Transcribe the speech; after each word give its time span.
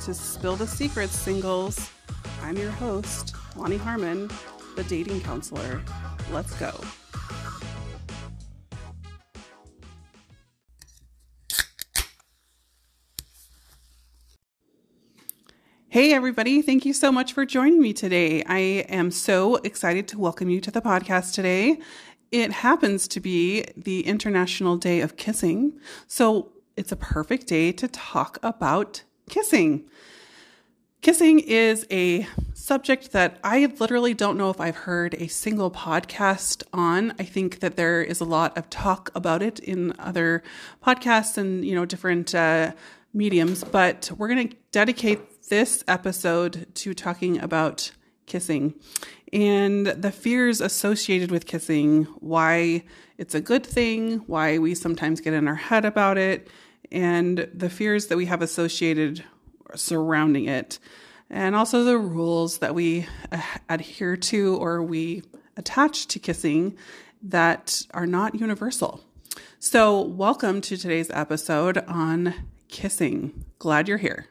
To 0.00 0.14
Spill 0.14 0.56
the 0.56 0.66
Secrets 0.66 1.16
Singles. 1.16 1.90
I'm 2.42 2.56
your 2.56 2.70
host, 2.70 3.34
Lonnie 3.56 3.76
Harmon, 3.76 4.30
the 4.76 4.84
dating 4.84 5.20
counselor. 5.20 5.82
Let's 6.30 6.54
go. 6.58 6.72
Hey, 15.88 16.12
everybody. 16.12 16.60
Thank 16.60 16.84
you 16.84 16.92
so 16.92 17.12
much 17.12 17.32
for 17.32 17.46
joining 17.46 17.80
me 17.80 17.92
today. 17.92 18.42
I 18.46 18.58
am 18.88 19.12
so 19.12 19.56
excited 19.56 20.08
to 20.08 20.18
welcome 20.18 20.50
you 20.50 20.60
to 20.60 20.72
the 20.72 20.80
podcast 20.80 21.34
today. 21.34 21.78
It 22.32 22.50
happens 22.50 23.06
to 23.06 23.20
be 23.20 23.64
the 23.76 24.00
International 24.00 24.76
Day 24.76 25.00
of 25.00 25.16
Kissing. 25.16 25.78
So 26.08 26.50
it's 26.76 26.90
a 26.90 26.96
perfect 26.96 27.46
day 27.46 27.70
to 27.70 27.86
talk 27.86 28.38
about 28.42 29.04
kissing. 29.28 29.84
Kissing 31.00 31.40
is 31.40 31.86
a 31.90 32.26
subject 32.54 33.12
that 33.12 33.38
I 33.44 33.66
literally 33.78 34.14
don't 34.14 34.38
know 34.38 34.48
if 34.48 34.60
I've 34.60 34.76
heard 34.76 35.14
a 35.14 35.26
single 35.26 35.70
podcast 35.70 36.62
on. 36.72 37.12
I 37.18 37.24
think 37.24 37.60
that 37.60 37.76
there 37.76 38.02
is 38.02 38.20
a 38.20 38.24
lot 38.24 38.56
of 38.56 38.70
talk 38.70 39.10
about 39.14 39.42
it 39.42 39.58
in 39.58 39.92
other 39.98 40.42
podcasts 40.82 41.36
and, 41.36 41.64
you 41.64 41.74
know, 41.74 41.84
different 41.84 42.34
uh, 42.34 42.72
mediums, 43.12 43.64
but 43.64 44.10
we're 44.16 44.28
going 44.28 44.48
to 44.48 44.56
dedicate 44.72 45.48
this 45.50 45.84
episode 45.86 46.66
to 46.76 46.94
talking 46.94 47.38
about 47.38 47.92
kissing 48.24 48.74
and 49.34 49.88
the 49.88 50.12
fears 50.12 50.60
associated 50.60 51.32
with 51.32 51.44
kissing, 51.44 52.04
why 52.20 52.84
it's 53.18 53.34
a 53.34 53.40
good 53.40 53.66
thing, 53.66 54.18
why 54.28 54.58
we 54.58 54.76
sometimes 54.76 55.20
get 55.20 55.34
in 55.34 55.48
our 55.48 55.56
head 55.56 55.84
about 55.84 56.16
it, 56.16 56.48
and 56.92 57.48
the 57.52 57.70
fears 57.70 58.06
that 58.06 58.16
we 58.16 58.26
have 58.26 58.42
associated 58.42 59.24
surrounding 59.74 60.46
it, 60.46 60.78
and 61.30 61.56
also 61.56 61.84
the 61.84 61.98
rules 61.98 62.58
that 62.58 62.74
we 62.74 63.06
uh, 63.32 63.40
adhere 63.68 64.16
to 64.16 64.56
or 64.56 64.82
we 64.82 65.22
attach 65.56 66.06
to 66.08 66.18
kissing 66.18 66.76
that 67.22 67.82
are 67.92 68.06
not 68.06 68.34
universal. 68.34 69.00
So, 69.58 70.00
welcome 70.00 70.60
to 70.62 70.76
today's 70.76 71.10
episode 71.10 71.78
on 71.88 72.34
kissing. 72.68 73.44
Glad 73.58 73.88
you're 73.88 73.98
here. 73.98 74.26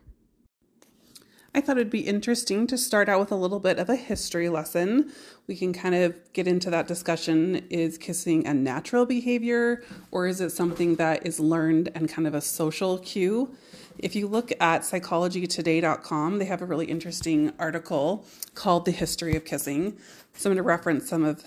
I 1.55 1.61
thought 1.61 1.77
it'd 1.77 1.91
be 1.91 1.99
interesting 1.99 2.65
to 2.67 2.77
start 2.79 3.07
out 3.07 3.19
with 3.19 3.31
a 3.31 3.35
little 3.35 3.59
bit 3.59 3.77
of 3.77 3.87
a 3.87 3.95
history 3.95 4.49
lesson. 4.49 5.11
We 5.45 5.55
can 5.55 5.71
kind 5.71 5.93
of 5.93 6.15
get 6.33 6.47
into 6.47 6.71
that 6.71 6.87
discussion. 6.87 7.67
Is 7.69 7.99
kissing 7.99 8.47
a 8.47 8.55
natural 8.55 9.05
behavior 9.05 9.83
or 10.09 10.25
is 10.25 10.41
it 10.41 10.49
something 10.49 10.95
that 10.95 11.27
is 11.27 11.39
learned 11.39 11.89
and 11.93 12.09
kind 12.09 12.27
of 12.27 12.33
a 12.33 12.41
social 12.41 12.97
cue? 12.97 13.55
If 13.99 14.15
you 14.15 14.27
look 14.27 14.51
at 14.59 14.81
psychologytoday.com, 14.81 16.39
they 16.39 16.45
have 16.45 16.63
a 16.63 16.65
really 16.65 16.87
interesting 16.87 17.53
article 17.59 18.25
called 18.55 18.85
The 18.85 18.91
History 18.91 19.35
of 19.35 19.45
Kissing. 19.45 19.95
So 20.33 20.49
I'm 20.49 20.55
going 20.55 20.63
to 20.63 20.67
reference 20.67 21.07
some 21.07 21.23
of 21.23 21.43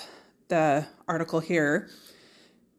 the 0.46 0.86
article 1.08 1.40
here. 1.40 1.90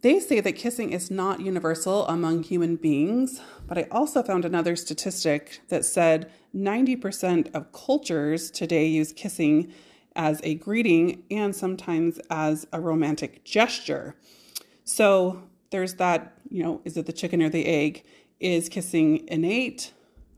They 0.02 0.20
say 0.20 0.40
that 0.42 0.54
kissing 0.54 0.92
is 0.92 1.10
not 1.10 1.42
universal 1.42 2.08
among 2.08 2.44
human 2.44 2.76
beings, 2.76 3.42
but 3.66 3.80
I 3.80 3.88
also 3.90 4.22
found 4.22 4.46
another 4.46 4.76
statistic 4.76 5.62
that 5.70 5.86
said 5.86 6.32
90% 6.56 7.54
of 7.56 7.72
cultures 7.72 8.52
today 8.52 8.86
use 8.86 9.12
kissing 9.12 9.74
as 10.16 10.40
a 10.44 10.54
greeting 10.56 11.24
and 11.32 11.56
sometimes 11.56 12.20
as 12.30 12.68
a 12.72 12.80
romantic 12.80 13.44
gesture. 13.44 14.16
So 14.84 15.42
there's 15.72 15.96
that, 15.96 16.38
you 16.50 16.62
know, 16.62 16.82
is 16.86 16.96
it 16.96 17.08
the 17.08 17.14
chicken 17.14 17.42
or 17.42 17.50
the 17.50 17.66
egg? 17.66 18.04
Is 18.40 18.70
kissing 18.70 19.28
innate 19.28 19.94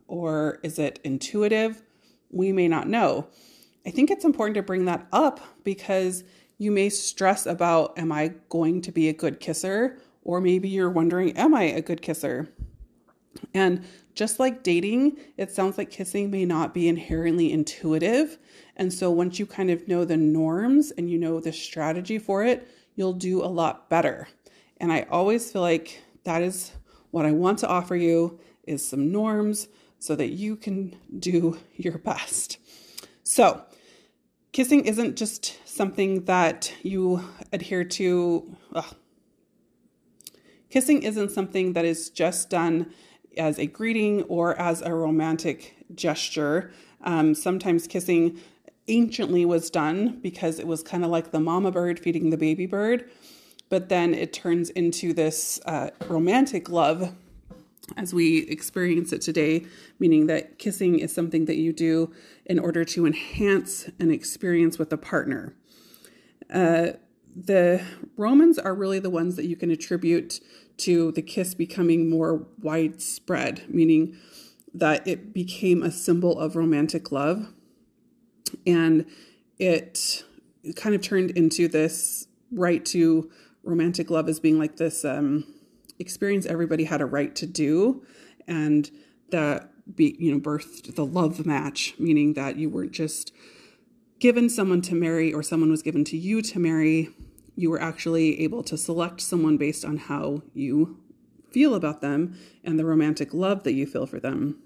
or 0.07 0.59
is 0.63 0.79
it 0.79 0.99
intuitive? 1.03 1.83
We 2.31 2.53
may 2.53 2.69
not 2.69 2.87
know. 2.87 3.27
I 3.85 3.91
think 3.91 4.09
it's 4.09 4.25
important 4.25 4.55
to 4.55 4.63
bring 4.63 4.85
that 4.85 5.07
up 5.11 5.41
because 5.63 6.23
you 6.59 6.71
may 6.71 6.89
stress 6.89 7.47
about, 7.47 7.97
am 7.97 8.11
I 8.11 8.33
going 8.49 8.81
to 8.83 8.91
be 8.91 9.09
a 9.09 9.13
good 9.13 9.39
kisser? 9.39 9.97
Or 10.21 10.41
maybe 10.41 10.69
you're 10.69 10.91
wondering, 10.91 11.35
am 11.35 11.55
I 11.55 11.63
a 11.63 11.81
good 11.81 12.01
kisser? 12.01 12.49
And 13.53 13.85
just 14.13 14.39
like 14.39 14.61
dating, 14.61 15.17
it 15.37 15.51
sounds 15.51 15.77
like 15.77 15.89
kissing 15.89 16.29
may 16.29 16.45
not 16.45 16.73
be 16.73 16.89
inherently 16.89 17.53
intuitive. 17.53 18.37
And 18.75 18.93
so 18.93 19.09
once 19.09 19.39
you 19.39 19.45
kind 19.45 19.71
of 19.71 19.87
know 19.87 20.03
the 20.03 20.17
norms 20.17 20.91
and 20.91 21.09
you 21.09 21.17
know 21.17 21.39
the 21.39 21.53
strategy 21.53 22.19
for 22.19 22.43
it, 22.43 22.67
you'll 22.95 23.13
do 23.13 23.41
a 23.41 23.47
lot 23.47 23.89
better. 23.89 24.27
And 24.77 24.91
I 24.91 25.07
always 25.09 25.51
feel 25.51 25.61
like 25.61 26.01
that 26.25 26.41
is 26.41 26.73
what 27.11 27.25
I 27.25 27.31
want 27.31 27.59
to 27.59 27.67
offer 27.67 27.95
you 27.95 28.39
is 28.63 28.85
some 28.85 29.11
norms 29.11 29.69
so 29.99 30.15
that 30.17 30.29
you 30.29 30.57
can 30.57 30.97
do 31.17 31.57
your 31.75 31.97
best. 31.97 32.57
So, 33.23 33.63
kissing 34.51 34.85
isn't 34.85 35.15
just 35.15 35.57
something 35.67 36.25
that 36.25 36.73
you 36.83 37.23
adhere 37.51 37.83
to. 37.83 38.55
Ugh. 38.73 38.95
Kissing 40.69 41.03
isn't 41.03 41.31
something 41.31 41.73
that 41.73 41.85
is 41.85 42.09
just 42.09 42.49
done 42.49 42.93
as 43.37 43.57
a 43.57 43.65
greeting 43.65 44.23
or 44.23 44.59
as 44.59 44.81
a 44.81 44.93
romantic 44.93 45.75
gesture. 45.95 46.71
Um, 47.01 47.33
sometimes 47.33 47.87
kissing 47.87 48.39
anciently 48.87 49.45
was 49.45 49.69
done 49.69 50.19
because 50.21 50.59
it 50.59 50.67
was 50.67 50.83
kind 50.83 51.03
of 51.03 51.09
like 51.09 51.31
the 51.31 51.39
mama 51.39 51.71
bird 51.71 51.99
feeding 51.99 52.29
the 52.29 52.37
baby 52.37 52.65
bird, 52.65 53.09
but 53.69 53.89
then 53.89 54.13
it 54.13 54.33
turns 54.33 54.69
into 54.71 55.13
this 55.13 55.59
uh, 55.65 55.91
romantic 56.07 56.69
love 56.69 57.15
as 57.97 58.13
we 58.13 58.39
experience 58.47 59.11
it 59.13 59.21
today, 59.21 59.65
meaning 59.99 60.27
that 60.27 60.59
kissing 60.59 60.99
is 60.99 61.13
something 61.13 61.45
that 61.45 61.57
you 61.57 61.73
do 61.73 62.11
in 62.45 62.59
order 62.59 62.83
to 62.85 63.05
enhance 63.05 63.89
an 63.99 64.11
experience 64.11 64.77
with 64.77 64.91
a 64.93 64.97
partner. 64.97 65.53
Uh, 66.53 66.91
the 67.35 67.83
Romans 68.17 68.57
are 68.57 68.73
really 68.73 68.99
the 68.99 69.09
ones 69.09 69.35
that 69.35 69.45
you 69.45 69.55
can 69.55 69.71
attribute 69.71 70.39
to 70.77 71.11
the 71.11 71.21
kiss 71.21 71.53
becoming 71.53 72.09
more 72.09 72.47
widespread, 72.61 73.65
meaning 73.69 74.17
that 74.73 75.07
it 75.07 75.33
became 75.33 75.83
a 75.83 75.91
symbol 75.91 76.39
of 76.39 76.55
romantic 76.55 77.11
love. 77.11 77.53
And 78.65 79.05
it 79.57 80.23
kind 80.75 80.95
of 80.95 81.01
turned 81.01 81.31
into 81.31 81.67
this 81.67 82.27
right 82.51 82.83
to 82.85 83.29
romantic 83.63 84.09
love 84.09 84.29
as 84.29 84.39
being 84.39 84.57
like 84.57 84.77
this 84.77 85.05
um, 85.05 85.45
experience 85.99 86.45
everybody 86.45 86.85
had 86.85 87.01
a 87.01 87.05
right 87.05 87.35
to 87.35 87.45
do 87.45 88.03
and 88.47 88.89
that 89.31 89.69
be 89.95 90.15
you 90.19 90.31
know 90.31 90.39
birthed 90.39 90.95
the 90.95 91.05
love 91.05 91.45
match 91.45 91.93
meaning 91.99 92.33
that 92.33 92.55
you 92.55 92.69
weren't 92.69 92.91
just 92.91 93.33
given 94.19 94.49
someone 94.49 94.81
to 94.81 94.95
marry 94.95 95.33
or 95.33 95.41
someone 95.41 95.71
was 95.71 95.81
given 95.81 96.03
to 96.05 96.17
you 96.17 96.41
to 96.41 96.59
marry. 96.59 97.09
You 97.55 97.69
were 97.69 97.81
actually 97.81 98.41
able 98.41 98.63
to 98.63 98.77
select 98.77 99.21
someone 99.21 99.57
based 99.57 99.83
on 99.83 99.97
how 99.97 100.43
you 100.53 100.99
feel 101.51 101.73
about 101.73 102.01
them 102.01 102.37
and 102.63 102.77
the 102.77 102.85
romantic 102.85 103.33
love 103.33 103.63
that 103.63 103.73
you 103.73 103.85
feel 103.85 104.05
for 104.05 104.19
them. 104.19 104.59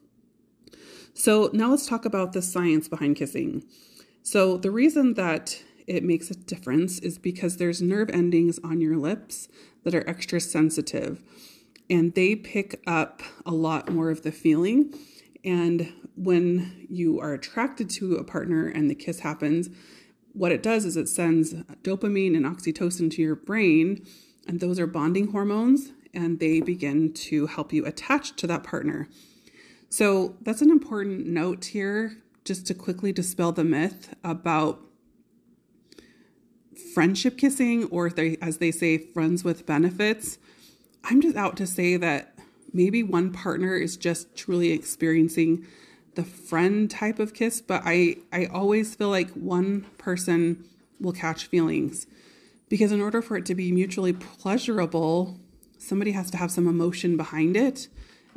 So 1.14 1.50
now 1.54 1.70
let's 1.70 1.86
talk 1.86 2.06
about 2.06 2.34
the 2.34 2.42
science 2.42 2.88
behind 2.88 3.16
kissing. 3.16 3.64
So 4.24 4.58
the 4.58 4.72
reason 4.72 5.14
that 5.14 5.62
it 5.86 6.04
makes 6.04 6.32
a 6.32 6.36
difference 6.36 7.00
is 7.00 7.18
because 7.18 7.58
there's 7.58 7.82
nerve 7.82 8.10
endings 8.10 8.60
on 8.64 8.82
your 8.82 8.98
lips 8.98 9.48
that 9.84 9.96
are 9.96 10.08
extra 10.10 10.40
sensitive 10.40 11.22
and 11.90 12.14
they 12.16 12.36
pick 12.36 12.82
up 12.88 13.22
a 13.46 13.52
lot 13.52 13.92
more 13.92 14.10
of 14.10 14.24
the 14.24 14.32
feeling. 14.32 14.94
And 15.44 15.94
when 16.16 16.88
you 16.90 17.20
are 17.20 17.34
attracted 17.34 17.90
to 17.92 18.16
a 18.16 18.24
partner 18.24 18.68
and 18.68 18.90
the 18.90 18.96
kiss 18.96 19.20
happens, 19.20 19.70
what 20.32 20.52
it 20.52 20.64
does 20.64 20.86
is 20.86 20.98
it 20.98 21.10
sends 21.10 21.54
dopamine 21.84 22.36
and 22.36 22.46
oxytocin 22.46 23.12
to 23.12 23.22
your 23.22 23.36
brain, 23.36 24.06
and 24.48 24.60
those 24.60 24.80
are 24.80 24.88
bonding 24.88 25.32
hormones, 25.32 25.92
and 26.14 26.40
they 26.40 26.62
begin 26.62 27.14
to 27.14 27.48
help 27.48 27.72
you 27.72 27.86
attach 27.86 28.36
to 28.38 28.48
that 28.48 28.64
partner. 28.64 29.08
So 29.90 30.38
that's 30.42 30.62
an 30.62 30.72
important 30.72 31.28
note 31.28 31.66
here, 31.66 32.18
just 32.46 32.66
to 32.68 32.74
quickly 32.74 33.12
dispel 33.12 33.52
the 33.52 33.64
myth 33.64 34.16
about 34.24 34.82
friendship 36.78 37.38
kissing, 37.38 37.86
or 37.86 38.10
they, 38.10 38.38
as 38.42 38.58
they 38.58 38.72
say, 38.72 38.98
friends 38.98 39.44
with 39.44 39.66
benefits. 39.66 40.38
I'm 41.04 41.22
just 41.22 41.36
out 41.36 41.58
to 41.58 41.68
say 41.68 41.98
that 41.98 42.36
maybe 42.74 43.04
one 43.04 43.32
partner 43.32 43.76
is 43.76 43.98
just 43.98 44.36
truly 44.36 44.72
experiencing 44.72 45.66
the 46.16 46.24
friend 46.24 46.90
type 46.90 47.20
of 47.20 47.34
kiss, 47.34 47.62
but 47.62 47.82
I, 47.86 48.18
I 48.32 48.46
always 48.46 48.96
feel 48.96 49.10
like 49.10 49.32
one 49.32 49.82
person 49.98 50.66
will 51.00 51.12
catch 51.12 51.48
feelings 51.48 52.08
because 52.70 52.92
in 52.92 53.02
order 53.02 53.22
for 53.22 53.38
it 53.38 53.46
to 53.48 53.56
be 53.56 53.72
mutually 53.72 54.14
pleasurable, 54.14 55.40
somebody 55.78 56.12
has 56.12 56.32
to 56.32 56.38
have 56.38 56.52
some 56.52 56.68
emotion 56.68 57.18
behind 57.18 57.56
it. 57.56 57.88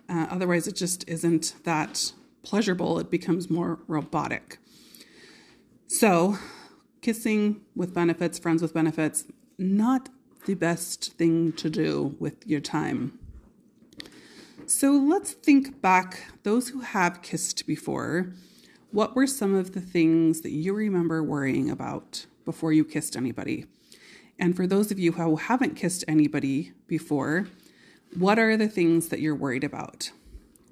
Uh, 0.09 0.27
otherwise, 0.31 0.67
it 0.67 0.77
just 0.77 1.09
isn't 1.09 1.55
that 1.65 2.13
pleasurable. 2.43 2.99
It 2.99 3.11
becomes 3.11 3.51
more 3.51 3.79
robotic. 3.87 4.59
So, 5.87 6.39
kissing 7.07 7.61
with 7.77 7.95
benefits, 7.95 8.37
friends 8.37 8.61
with 8.61 8.75
benefits, 8.75 9.27
not 9.59 10.09
the 10.47 10.55
best 10.55 11.13
thing 11.13 11.53
to 11.53 11.71
do 11.71 12.17
with 12.19 12.45
your 12.45 12.59
time. 12.59 13.17
So 14.67 14.91
let's 14.91 15.31
think 15.31 15.81
back, 15.81 16.25
those 16.43 16.71
who 16.71 16.81
have 16.81 17.23
kissed 17.23 17.65
before, 17.65 18.33
what 18.91 19.15
were 19.15 19.29
some 19.29 19.55
of 19.55 19.73
the 19.73 19.81
things 19.81 20.41
that 20.41 20.51
you 20.51 20.75
remember 20.75 21.23
worrying 21.23 21.71
about 21.71 22.27
before 22.45 22.73
you 22.73 22.85
kissed 22.85 23.17
anybody? 23.17 23.67
And 24.37 24.57
for 24.57 24.67
those 24.67 24.91
of 24.91 24.99
you 24.99 25.13
who 25.13 25.37
haven't 25.37 25.77
kissed 25.77 26.03
anybody 26.09 26.73
before, 26.89 27.47
what 28.19 28.37
are 28.37 28.57
the 28.57 28.67
things 28.67 29.11
that 29.11 29.21
you're 29.21 29.37
worried 29.37 29.63
about? 29.63 30.11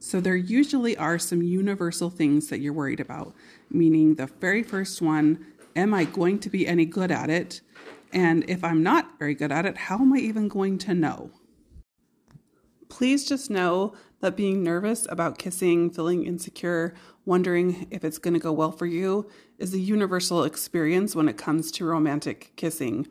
So, 0.00 0.20
there 0.20 0.36
usually 0.36 0.98
are 0.98 1.18
some 1.18 1.40
universal 1.40 2.10
things 2.10 2.48
that 2.48 2.58
you're 2.58 2.74
worried 2.74 3.00
about, 3.00 3.34
meaning 3.70 4.16
the 4.16 4.26
very 4.26 4.62
first 4.62 5.00
one, 5.00 5.46
am 5.76 5.94
I 5.94 6.04
going 6.04 6.38
to 6.40 6.50
be 6.50 6.66
any 6.66 6.84
good 6.84 7.10
at 7.10 7.30
it? 7.30 7.60
And 8.12 8.48
if 8.48 8.62
I'm 8.62 8.82
not 8.82 9.18
very 9.18 9.34
good 9.34 9.50
at 9.50 9.66
it, 9.66 9.76
how 9.76 9.98
am 9.98 10.12
I 10.12 10.18
even 10.18 10.48
going 10.48 10.78
to 10.78 10.94
know? 10.94 11.30
Please 12.88 13.26
just 13.26 13.50
know 13.50 13.94
that 14.20 14.36
being 14.36 14.62
nervous 14.62 15.06
about 15.10 15.36
kissing, 15.36 15.90
feeling 15.90 16.24
insecure, 16.24 16.94
wondering 17.26 17.86
if 17.90 18.04
it's 18.04 18.18
going 18.18 18.34
to 18.34 18.40
go 18.40 18.52
well 18.52 18.70
for 18.70 18.86
you 18.86 19.28
is 19.58 19.74
a 19.74 19.78
universal 19.78 20.44
experience 20.44 21.16
when 21.16 21.28
it 21.28 21.36
comes 21.36 21.70
to 21.72 21.84
romantic 21.84 22.52
kissing. 22.56 23.06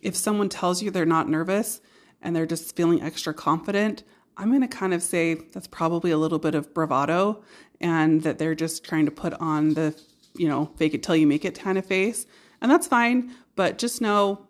If 0.00 0.16
someone 0.16 0.48
tells 0.48 0.82
you 0.82 0.90
they're 0.90 1.04
not 1.04 1.28
nervous 1.28 1.80
and 2.22 2.34
they're 2.34 2.46
just 2.46 2.74
feeling 2.74 3.02
extra 3.02 3.34
confident, 3.34 4.02
I'm 4.36 4.48
going 4.48 4.62
to 4.62 4.68
kind 4.68 4.94
of 4.94 5.02
say 5.02 5.34
that's 5.34 5.66
probably 5.66 6.10
a 6.10 6.18
little 6.18 6.38
bit 6.38 6.54
of 6.54 6.72
bravado 6.72 7.42
and 7.80 8.22
that 8.22 8.38
they're 8.38 8.54
just 8.54 8.84
trying 8.84 9.04
to 9.06 9.10
put 9.10 9.34
on 9.34 9.74
the, 9.74 10.00
you 10.38 10.48
know, 10.48 10.70
fake 10.76 10.94
it 10.94 11.02
till 11.02 11.16
you 11.16 11.26
make 11.26 11.44
it 11.44 11.58
kind 11.58 11.78
of 11.78 11.86
face. 11.86 12.26
And 12.60 12.70
that's 12.70 12.86
fine, 12.86 13.34
but 13.56 13.78
just 13.78 14.00
know 14.00 14.46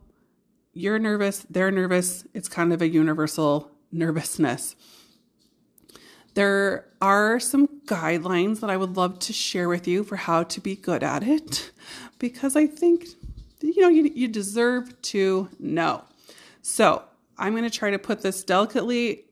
you're 0.73 0.99
nervous, 0.99 1.47
they're 1.51 1.71
nervous. 1.71 2.25
It's 2.35 2.49
kind 2.49 2.73
of 2.73 2.81
a 2.83 2.89
universal 2.89 3.71
nervousness. 3.91 4.77
There 6.35 6.87
are 7.01 7.41
some 7.41 7.67
guidelines 7.87 8.61
that 8.61 8.71
I 8.71 8.77
would 8.77 8.97
love 8.97 9.19
to 9.21 9.33
share 9.33 9.69
with 9.69 9.89
you 9.89 10.05
for 10.05 10.17
how 10.17 10.45
to 10.45 10.61
be 10.61 10.77
good 10.77 11.03
at 11.03 11.23
it 11.25 11.73
because 12.19 12.55
I 12.55 12.67
think 12.67 13.07
you 13.61 13.81
know 13.83 13.89
you, 13.89 14.11
you 14.15 14.29
deserve 14.29 15.01
to 15.03 15.49
know. 15.59 16.05
So, 16.63 17.03
I'm 17.39 17.53
going 17.53 17.65
to 17.65 17.71
try 17.71 17.91
to 17.91 17.99
put 17.99 18.23
this 18.23 18.43
delicately, 18.43 19.25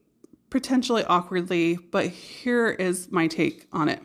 potentially 0.51 1.05
awkwardly, 1.05 1.77
but 1.77 2.07
here 2.07 2.69
is 2.69 3.11
my 3.11 3.27
take 3.27 3.67
on 3.73 3.89
it. 3.89 4.01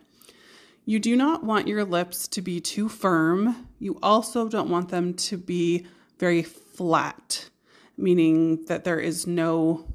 You 0.86 1.00
do 1.00 1.16
not 1.16 1.44
want 1.44 1.68
your 1.68 1.86
lips 1.86 2.28
to 2.30 2.42
be 2.42 2.60
too 2.60 2.90
firm. 2.90 3.68
You 3.80 4.00
also 4.02 4.50
don't 4.50 4.70
want 4.70 4.90
them 4.90 5.14
to 5.16 5.38
be 5.38 5.86
very 6.18 6.44
flat, 6.44 7.50
meaning 7.98 8.66
that 8.66 8.84
there 8.84 9.00
is 9.00 9.28
no 9.28 9.86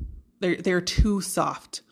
they're, 0.40 0.56
they're 0.56 0.80
too 0.80 1.20
soft. 1.20 1.82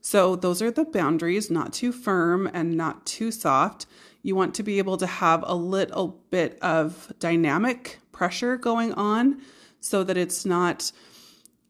So 0.00 0.36
those 0.36 0.62
are 0.62 0.70
the 0.70 0.84
boundaries, 0.84 1.50
not 1.50 1.72
too 1.72 1.92
firm 1.92 2.48
and 2.52 2.76
not 2.76 3.06
too 3.06 3.30
soft. 3.30 3.86
You 4.22 4.36
want 4.36 4.54
to 4.56 4.62
be 4.62 4.78
able 4.78 4.96
to 4.98 5.06
have 5.06 5.42
a 5.46 5.54
little 5.54 6.20
bit 6.30 6.58
of 6.62 7.12
dynamic 7.18 7.98
pressure 8.12 8.56
going 8.56 8.92
on 8.92 9.40
so 9.80 10.04
that 10.04 10.16
it's 10.16 10.44
not 10.44 10.92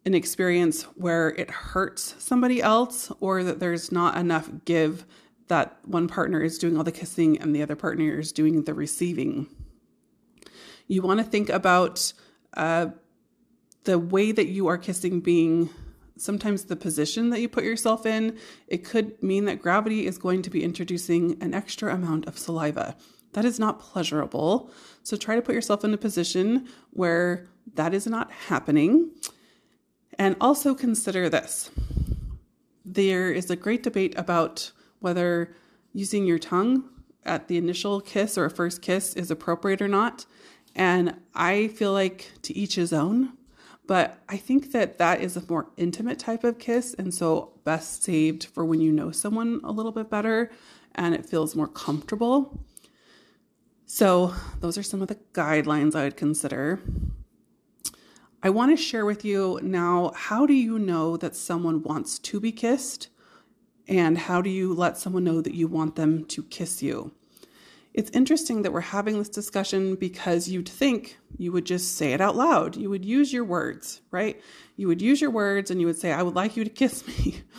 an 0.04 0.14
experience 0.14 0.82
where 0.94 1.30
it 1.30 1.50
hurts 1.50 2.14
somebody 2.18 2.60
else 2.62 3.10
or 3.20 3.42
that 3.42 3.58
there's 3.58 3.90
not 3.90 4.16
enough 4.16 4.50
give 4.64 5.06
that 5.48 5.78
one 5.84 6.08
partner 6.08 6.42
is 6.42 6.58
doing 6.58 6.76
all 6.76 6.84
the 6.84 6.92
kissing 6.92 7.40
and 7.40 7.54
the 7.54 7.62
other 7.62 7.76
partner 7.76 8.18
is 8.18 8.32
doing 8.32 8.64
the 8.64 8.74
receiving. 8.74 9.46
You 10.88 11.02
want 11.02 11.20
to 11.20 11.24
think 11.24 11.48
about 11.48 12.12
uh, 12.54 12.88
the 13.84 13.98
way 13.98 14.32
that 14.32 14.46
you 14.46 14.66
are 14.66 14.78
kissing 14.78 15.20
being 15.20 15.70
sometimes 16.18 16.64
the 16.64 16.76
position 16.76 17.30
that 17.30 17.40
you 17.40 17.48
put 17.48 17.64
yourself 17.64 18.06
in, 18.06 18.38
it 18.68 18.84
could 18.84 19.22
mean 19.22 19.44
that 19.44 19.60
gravity 19.60 20.06
is 20.06 20.18
going 20.18 20.42
to 20.42 20.50
be 20.50 20.64
introducing 20.64 21.36
an 21.42 21.54
extra 21.54 21.94
amount 21.94 22.26
of 22.26 22.38
saliva. 22.38 22.96
That 23.34 23.44
is 23.44 23.58
not 23.58 23.80
pleasurable. 23.80 24.70
So 25.02 25.16
try 25.16 25.36
to 25.36 25.42
put 25.42 25.54
yourself 25.54 25.84
in 25.84 25.92
a 25.92 25.98
position 25.98 26.68
where 26.90 27.46
that 27.74 27.92
is 27.92 28.06
not 28.06 28.30
happening. 28.30 29.10
And 30.18 30.36
also 30.40 30.74
consider 30.74 31.28
this 31.28 31.70
there 32.88 33.32
is 33.32 33.50
a 33.50 33.56
great 33.56 33.82
debate 33.82 34.14
about 34.16 34.70
whether 35.00 35.54
using 35.92 36.26
your 36.26 36.38
tongue 36.38 36.84
at 37.24 37.48
the 37.48 37.56
initial 37.56 38.00
kiss 38.00 38.38
or 38.38 38.44
a 38.44 38.50
first 38.50 38.82
kiss 38.82 39.14
is 39.14 39.30
appropriate 39.30 39.82
or 39.82 39.88
not. 39.88 40.26
And 40.74 41.16
I 41.34 41.68
feel 41.68 41.92
like 41.92 42.30
to 42.42 42.56
each 42.56 42.74
his 42.74 42.92
own. 42.92 43.32
But 43.86 44.18
I 44.28 44.36
think 44.36 44.72
that 44.72 44.98
that 44.98 45.20
is 45.20 45.36
a 45.36 45.44
more 45.48 45.68
intimate 45.76 46.18
type 46.18 46.42
of 46.42 46.58
kiss, 46.58 46.92
and 46.94 47.14
so 47.14 47.52
best 47.62 48.02
saved 48.02 48.46
for 48.46 48.64
when 48.64 48.80
you 48.80 48.90
know 48.90 49.12
someone 49.12 49.60
a 49.62 49.70
little 49.70 49.92
bit 49.92 50.10
better 50.10 50.50
and 50.96 51.14
it 51.14 51.24
feels 51.24 51.54
more 51.54 51.68
comfortable. 51.68 52.64
So, 53.84 54.34
those 54.60 54.76
are 54.76 54.82
some 54.82 55.02
of 55.02 55.08
the 55.08 55.18
guidelines 55.32 55.94
I 55.94 56.02
would 56.02 56.16
consider. 56.16 56.80
I 58.42 58.50
want 58.50 58.76
to 58.76 58.82
share 58.82 59.06
with 59.06 59.24
you 59.24 59.60
now 59.62 60.12
how 60.14 60.46
do 60.46 60.54
you 60.54 60.78
know 60.78 61.16
that 61.18 61.36
someone 61.36 61.82
wants 61.82 62.18
to 62.18 62.40
be 62.40 62.50
kissed? 62.50 63.08
And 63.88 64.18
how 64.18 64.42
do 64.42 64.50
you 64.50 64.74
let 64.74 64.98
someone 64.98 65.24
know 65.24 65.40
that 65.40 65.54
you 65.54 65.68
want 65.68 65.96
them 65.96 66.24
to 66.26 66.42
kiss 66.42 66.82
you? 66.82 67.12
It's 67.94 68.10
interesting 68.10 68.60
that 68.62 68.72
we're 68.72 68.80
having 68.82 69.16
this 69.16 69.30
discussion 69.30 69.94
because 69.94 70.48
you'd 70.48 70.68
think 70.68 71.16
you 71.38 71.50
would 71.52 71.64
just 71.64 71.96
say 71.96 72.12
it 72.12 72.20
out 72.20 72.36
loud. 72.36 72.76
You 72.76 72.90
would 72.90 73.06
use 73.06 73.32
your 73.32 73.44
words, 73.44 74.02
right? 74.10 74.38
You 74.76 74.86
would 74.88 75.00
use 75.00 75.20
your 75.20 75.30
words 75.30 75.70
and 75.70 75.80
you 75.80 75.86
would 75.86 75.98
say, 75.98 76.12
I 76.12 76.22
would 76.22 76.34
like 76.34 76.56
you 76.56 76.64
to 76.64 76.70
kiss 76.70 77.06
me. 77.06 77.42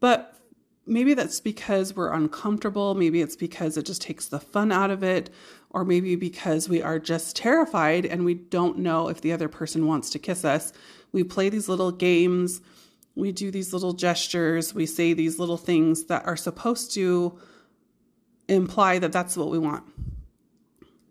But 0.00 0.36
maybe 0.84 1.14
that's 1.14 1.38
because 1.38 1.94
we're 1.94 2.12
uncomfortable. 2.12 2.96
Maybe 2.96 3.22
it's 3.22 3.36
because 3.36 3.76
it 3.76 3.86
just 3.86 4.02
takes 4.02 4.26
the 4.26 4.40
fun 4.40 4.72
out 4.72 4.90
of 4.90 5.04
it. 5.04 5.30
Or 5.70 5.84
maybe 5.84 6.16
because 6.16 6.68
we 6.68 6.82
are 6.82 6.98
just 6.98 7.36
terrified 7.36 8.04
and 8.04 8.24
we 8.24 8.34
don't 8.34 8.78
know 8.78 9.08
if 9.08 9.20
the 9.20 9.30
other 9.30 9.48
person 9.48 9.86
wants 9.86 10.10
to 10.10 10.18
kiss 10.18 10.44
us. 10.44 10.72
We 11.12 11.22
play 11.22 11.50
these 11.50 11.68
little 11.68 11.92
games. 11.92 12.62
We 13.14 13.32
do 13.32 13.50
these 13.50 13.72
little 13.72 13.92
gestures. 13.92 14.74
We 14.74 14.86
say 14.86 15.12
these 15.12 15.38
little 15.38 15.56
things 15.56 16.04
that 16.04 16.26
are 16.26 16.36
supposed 16.36 16.92
to 16.94 17.38
imply 18.48 18.98
that 18.98 19.12
that's 19.12 19.36
what 19.36 19.50
we 19.50 19.58
want. 19.58 19.84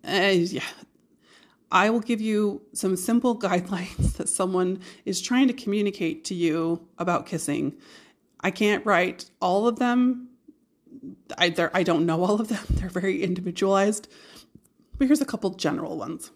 Uh, 0.08 0.34
yeah. 0.34 0.64
I 1.72 1.90
will 1.90 2.02
give 2.02 2.20
you 2.20 2.62
some 2.74 2.96
simple 2.96 3.38
guidelines 3.40 4.14
that 4.18 4.30
someone 4.30 4.80
is 5.06 5.22
trying 5.22 5.48
to 5.48 5.54
communicate 5.54 6.26
to 6.26 6.36
you 6.36 6.88
about 6.98 7.26
kissing. 7.26 7.78
I 8.42 8.52
can't 8.52 8.86
write 8.86 9.30
all 9.40 9.68
of 9.68 9.80
them. 9.80 10.30
I, 11.38 11.54
I 11.74 11.84
don't 11.84 12.06
know 12.06 12.24
all 12.24 12.42
of 12.42 12.50
them. 12.50 12.64
They're 12.70 12.90
very 12.90 13.24
individualized. 13.24 14.08
But 14.98 15.08
here's 15.08 15.22
a 15.22 15.26
couple 15.26 15.52
general 15.52 15.98
ones. 15.98 16.32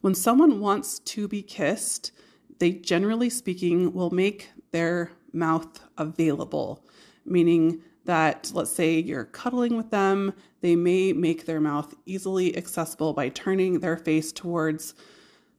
When 0.00 0.14
someone 0.14 0.60
wants 0.60 0.98
to 1.00 1.28
be 1.28 1.42
kissed, 1.42 2.12
they 2.60 2.72
generally 2.72 3.30
speaking 3.30 3.92
will 3.92 4.10
make 4.10 4.50
their 4.70 5.10
mouth 5.32 5.80
available, 5.98 6.84
meaning 7.24 7.82
that 8.04 8.50
let's 8.54 8.70
say 8.70 8.98
you're 8.98 9.24
cuddling 9.24 9.76
with 9.76 9.90
them, 9.90 10.32
they 10.60 10.76
may 10.76 11.12
make 11.12 11.46
their 11.46 11.60
mouth 11.60 11.94
easily 12.06 12.56
accessible 12.56 13.12
by 13.12 13.28
turning 13.30 13.80
their 13.80 13.96
face 13.96 14.30
towards 14.30 14.94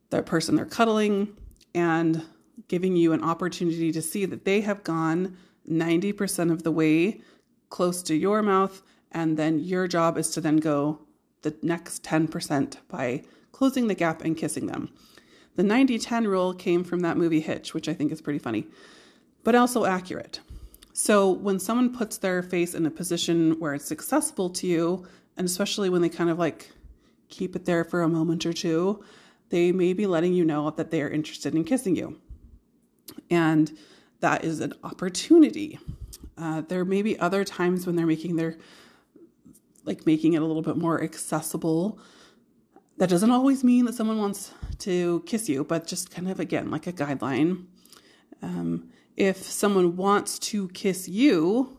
the 0.10 0.22
person 0.22 0.56
they're 0.56 0.66
cuddling 0.66 1.36
and 1.74 2.24
giving 2.68 2.96
you 2.96 3.14
an 3.14 3.24
opportunity 3.24 3.92
to 3.92 4.02
see 4.02 4.26
that 4.26 4.46
they 4.46 4.62
have 4.62 4.84
gone 4.84 5.38
90% 5.70 6.52
of 6.52 6.64
the 6.64 6.72
way 6.72 7.22
close 7.70 8.04
to 8.04 8.16
your 8.16 8.42
mouth 8.42 8.82
and 9.12 9.38
then 9.38 9.60
your 9.60 9.88
job 9.88 10.18
is 10.18 10.30
to 10.32 10.42
then 10.42 10.58
go 10.58 11.00
the 11.42 11.56
next 11.62 12.04
10% 12.04 12.78
by 12.88 13.24
closing 13.52 13.88
the 13.88 13.96
gap 13.96 14.24
and 14.24 14.38
kissing 14.38 14.68
them. 14.68 14.90
The 15.56 15.64
90 15.64 16.00
10 16.00 16.28
rule 16.28 16.54
came 16.54 16.84
from 16.84 17.02
that 17.02 17.18
movie 17.18 17.42
Hitch, 17.42 17.74
which 17.74 17.90
I 17.90 17.94
think 17.94 18.12
is 18.12 18.22
pretty 18.22 18.40
funny, 18.40 18.68
but 19.44 19.56
also 19.56 19.86
accurate. 19.86 20.40
So 20.94 21.30
when 21.30 21.60
someone 21.60 21.96
puts 21.96 22.18
their 22.18 22.44
face 22.44 22.74
in 22.74 22.86
a 22.86 22.92
position 22.92 23.60
where 23.60 23.74
it's 23.74 23.92
accessible 23.92 24.50
to 24.52 24.68
you, 24.68 25.06
and 25.38 25.46
especially 25.46 25.90
when 25.90 26.02
they 26.02 26.10
kind 26.10 26.30
of 26.30 26.38
like 26.38 26.72
keep 27.30 27.56
it 27.56 27.66
there 27.66 27.84
for 27.84 28.02
a 28.02 28.10
moment 28.10 28.46
or 28.46 28.54
two, 28.54 29.04
they 29.50 29.72
may 29.72 29.94
be 29.94 30.06
letting 30.08 30.34
you 30.34 30.46
know 30.46 30.70
that 30.72 30.92
they 30.92 31.02
are 31.02 31.10
interested 31.10 31.56
in 31.56 31.64
kissing 31.64 31.96
you. 31.96 32.20
And 33.30 33.78
that 34.20 34.44
is 34.44 34.60
an 34.60 34.74
opportunity. 34.84 35.80
Uh, 36.38 36.62
there 36.62 36.86
may 36.86 37.02
be 37.02 37.20
other 37.20 37.44
times 37.44 37.86
when 37.86 37.96
they're 37.96 38.06
making 38.06 38.36
their, 38.36 38.58
like 39.84 40.06
making 40.06 40.34
it 40.34 40.42
a 40.42 40.46
little 40.46 40.62
bit 40.62 40.78
more 40.78 41.02
accessible. 41.02 42.00
That 43.02 43.10
doesn't 43.10 43.32
always 43.32 43.64
mean 43.64 43.86
that 43.86 43.96
someone 43.96 44.20
wants 44.20 44.54
to 44.78 45.24
kiss 45.26 45.50
you, 45.50 45.64
but 45.64 45.88
just 45.88 46.12
kind 46.12 46.30
of 46.30 46.40
again, 46.40 46.70
like 46.70 46.86
a 46.86 46.94
guideline. 46.94 47.66
Um, 48.44 48.90
if 49.18 49.38
someone 49.38 49.98
wants 49.98 50.38
to 50.38 50.68
kiss 50.68 51.10
you, 51.10 51.76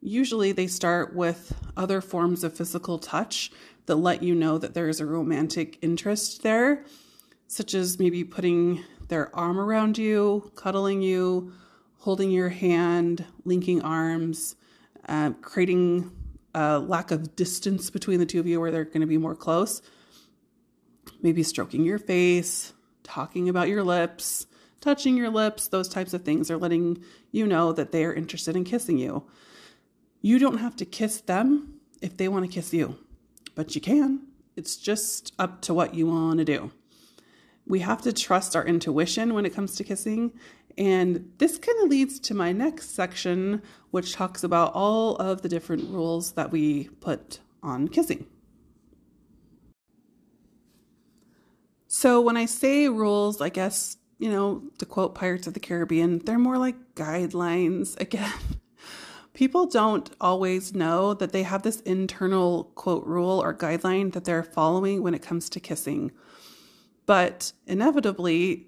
usually 0.00 0.50
they 0.50 0.66
start 0.66 1.14
with 1.14 1.54
other 1.76 2.00
forms 2.00 2.42
of 2.42 2.56
physical 2.56 2.98
touch 2.98 3.52
that 3.84 3.94
let 3.94 4.24
you 4.24 4.34
know 4.34 4.58
that 4.58 4.74
there 4.74 4.88
is 4.88 4.98
a 4.98 5.06
romantic 5.06 5.78
interest 5.82 6.42
there, 6.42 6.84
such 7.46 7.72
as 7.72 8.00
maybe 8.00 8.24
putting 8.24 8.82
their 9.06 9.32
arm 9.36 9.60
around 9.60 9.96
you, 9.96 10.50
cuddling 10.56 11.00
you, 11.00 11.52
holding 11.98 12.32
your 12.32 12.48
hand, 12.48 13.24
linking 13.44 13.82
arms, 13.82 14.56
uh, 15.08 15.30
creating 15.42 16.10
a 16.56 16.80
lack 16.80 17.12
of 17.12 17.36
distance 17.36 17.88
between 17.88 18.18
the 18.18 18.26
two 18.26 18.40
of 18.40 18.48
you 18.48 18.58
where 18.60 18.72
they're 18.72 18.84
going 18.84 19.00
to 19.00 19.06
be 19.06 19.16
more 19.16 19.36
close. 19.36 19.80
Maybe 21.26 21.42
stroking 21.42 21.84
your 21.84 21.98
face, 21.98 22.72
talking 23.02 23.48
about 23.48 23.66
your 23.66 23.82
lips, 23.82 24.46
touching 24.80 25.16
your 25.16 25.28
lips, 25.28 25.66
those 25.66 25.88
types 25.88 26.14
of 26.14 26.22
things 26.22 26.52
are 26.52 26.56
letting 26.56 27.02
you 27.32 27.48
know 27.48 27.72
that 27.72 27.90
they 27.90 28.04
are 28.04 28.14
interested 28.14 28.54
in 28.54 28.62
kissing 28.62 28.96
you. 28.96 29.24
You 30.22 30.38
don't 30.38 30.58
have 30.58 30.76
to 30.76 30.84
kiss 30.84 31.20
them 31.20 31.80
if 32.00 32.16
they 32.16 32.28
want 32.28 32.44
to 32.44 32.48
kiss 32.48 32.72
you, 32.72 32.96
but 33.56 33.74
you 33.74 33.80
can. 33.80 34.20
It's 34.54 34.76
just 34.76 35.32
up 35.36 35.62
to 35.62 35.74
what 35.74 35.96
you 35.96 36.06
want 36.06 36.38
to 36.38 36.44
do. 36.44 36.70
We 37.66 37.80
have 37.80 38.02
to 38.02 38.12
trust 38.12 38.54
our 38.54 38.64
intuition 38.64 39.34
when 39.34 39.44
it 39.44 39.52
comes 39.52 39.74
to 39.74 39.82
kissing. 39.82 40.32
And 40.78 41.32
this 41.38 41.58
kind 41.58 41.76
of 41.82 41.90
leads 41.90 42.20
to 42.20 42.34
my 42.34 42.52
next 42.52 42.94
section, 42.94 43.62
which 43.90 44.12
talks 44.12 44.44
about 44.44 44.74
all 44.74 45.16
of 45.16 45.42
the 45.42 45.48
different 45.48 45.90
rules 45.90 46.34
that 46.34 46.52
we 46.52 46.84
put 47.00 47.40
on 47.64 47.88
kissing. 47.88 48.26
So, 51.98 52.20
when 52.20 52.36
I 52.36 52.44
say 52.44 52.90
rules, 52.90 53.40
I 53.40 53.48
guess, 53.48 53.96
you 54.18 54.28
know, 54.28 54.62
to 54.76 54.84
quote 54.84 55.14
Pirates 55.14 55.46
of 55.46 55.54
the 55.54 55.60
Caribbean, 55.60 56.18
they're 56.18 56.38
more 56.38 56.58
like 56.58 56.94
guidelines. 56.94 57.98
Again, 57.98 58.34
people 59.32 59.64
don't 59.64 60.10
always 60.20 60.74
know 60.74 61.14
that 61.14 61.32
they 61.32 61.42
have 61.42 61.62
this 61.62 61.80
internal 61.80 62.64
quote 62.74 63.06
rule 63.06 63.42
or 63.42 63.54
guideline 63.54 64.12
that 64.12 64.26
they're 64.26 64.42
following 64.42 65.02
when 65.02 65.14
it 65.14 65.22
comes 65.22 65.48
to 65.48 65.58
kissing. 65.58 66.12
But 67.06 67.54
inevitably, 67.66 68.66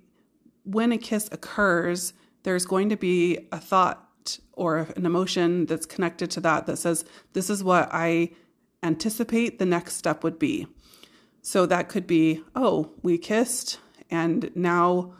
when 0.64 0.90
a 0.90 0.96
kiss 0.96 1.28
occurs, 1.30 2.14
there's 2.44 2.64
going 2.64 2.88
to 2.88 2.96
be 2.96 3.46
a 3.52 3.60
thought 3.60 4.38
or 4.54 4.88
an 4.96 5.04
emotion 5.04 5.66
that's 5.66 5.84
connected 5.84 6.30
to 6.30 6.40
that 6.40 6.64
that 6.64 6.78
says, 6.78 7.04
This 7.34 7.50
is 7.50 7.62
what 7.62 7.90
I 7.92 8.30
anticipate 8.82 9.58
the 9.58 9.66
next 9.66 9.96
step 9.96 10.24
would 10.24 10.38
be. 10.38 10.66
So 11.48 11.64
that 11.64 11.88
could 11.88 12.06
be, 12.06 12.42
Oh, 12.54 12.90
we 13.02 13.16
kissed, 13.16 13.80
and 14.10 14.50
now 14.54 15.14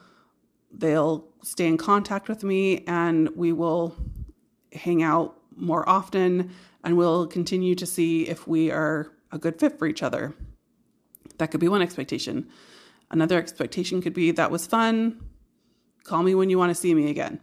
they'll 0.71 1.27
stay 1.43 1.67
in 1.67 1.79
contact 1.79 2.29
with 2.29 2.45
me 2.45 2.85
and 2.87 3.31
we 3.35 3.51
will 3.51 3.97
hang 4.75 5.03
out 5.03 5.39
more 5.57 5.89
often 5.89 6.51
and 6.85 6.99
we'll 6.99 7.27
continue 7.27 7.75
to 7.77 7.87
see 7.87 8.29
if 8.29 8.47
we 8.47 8.71
are 8.71 9.11
a 9.33 9.39
good 9.39 9.59
fit 9.59 9.79
for 9.79 9.87
each 9.87 10.03
other. 10.03 10.35
That 11.39 11.51
could 11.51 11.61
be 11.61 11.69
one 11.69 11.81
expectation. 11.81 12.47
Another 13.11 13.39
expectation 13.39 14.03
could 14.03 14.13
be 14.13 14.31
that 14.33 14.51
was 14.51 14.67
fun. 14.67 15.25
Call 16.05 16.23
me 16.23 16.35
when 16.35 16.51
you 16.51 16.59
want 16.59 16.69
to 16.69 16.75
see 16.75 16.93
me 16.93 17.09
again. 17.09 17.41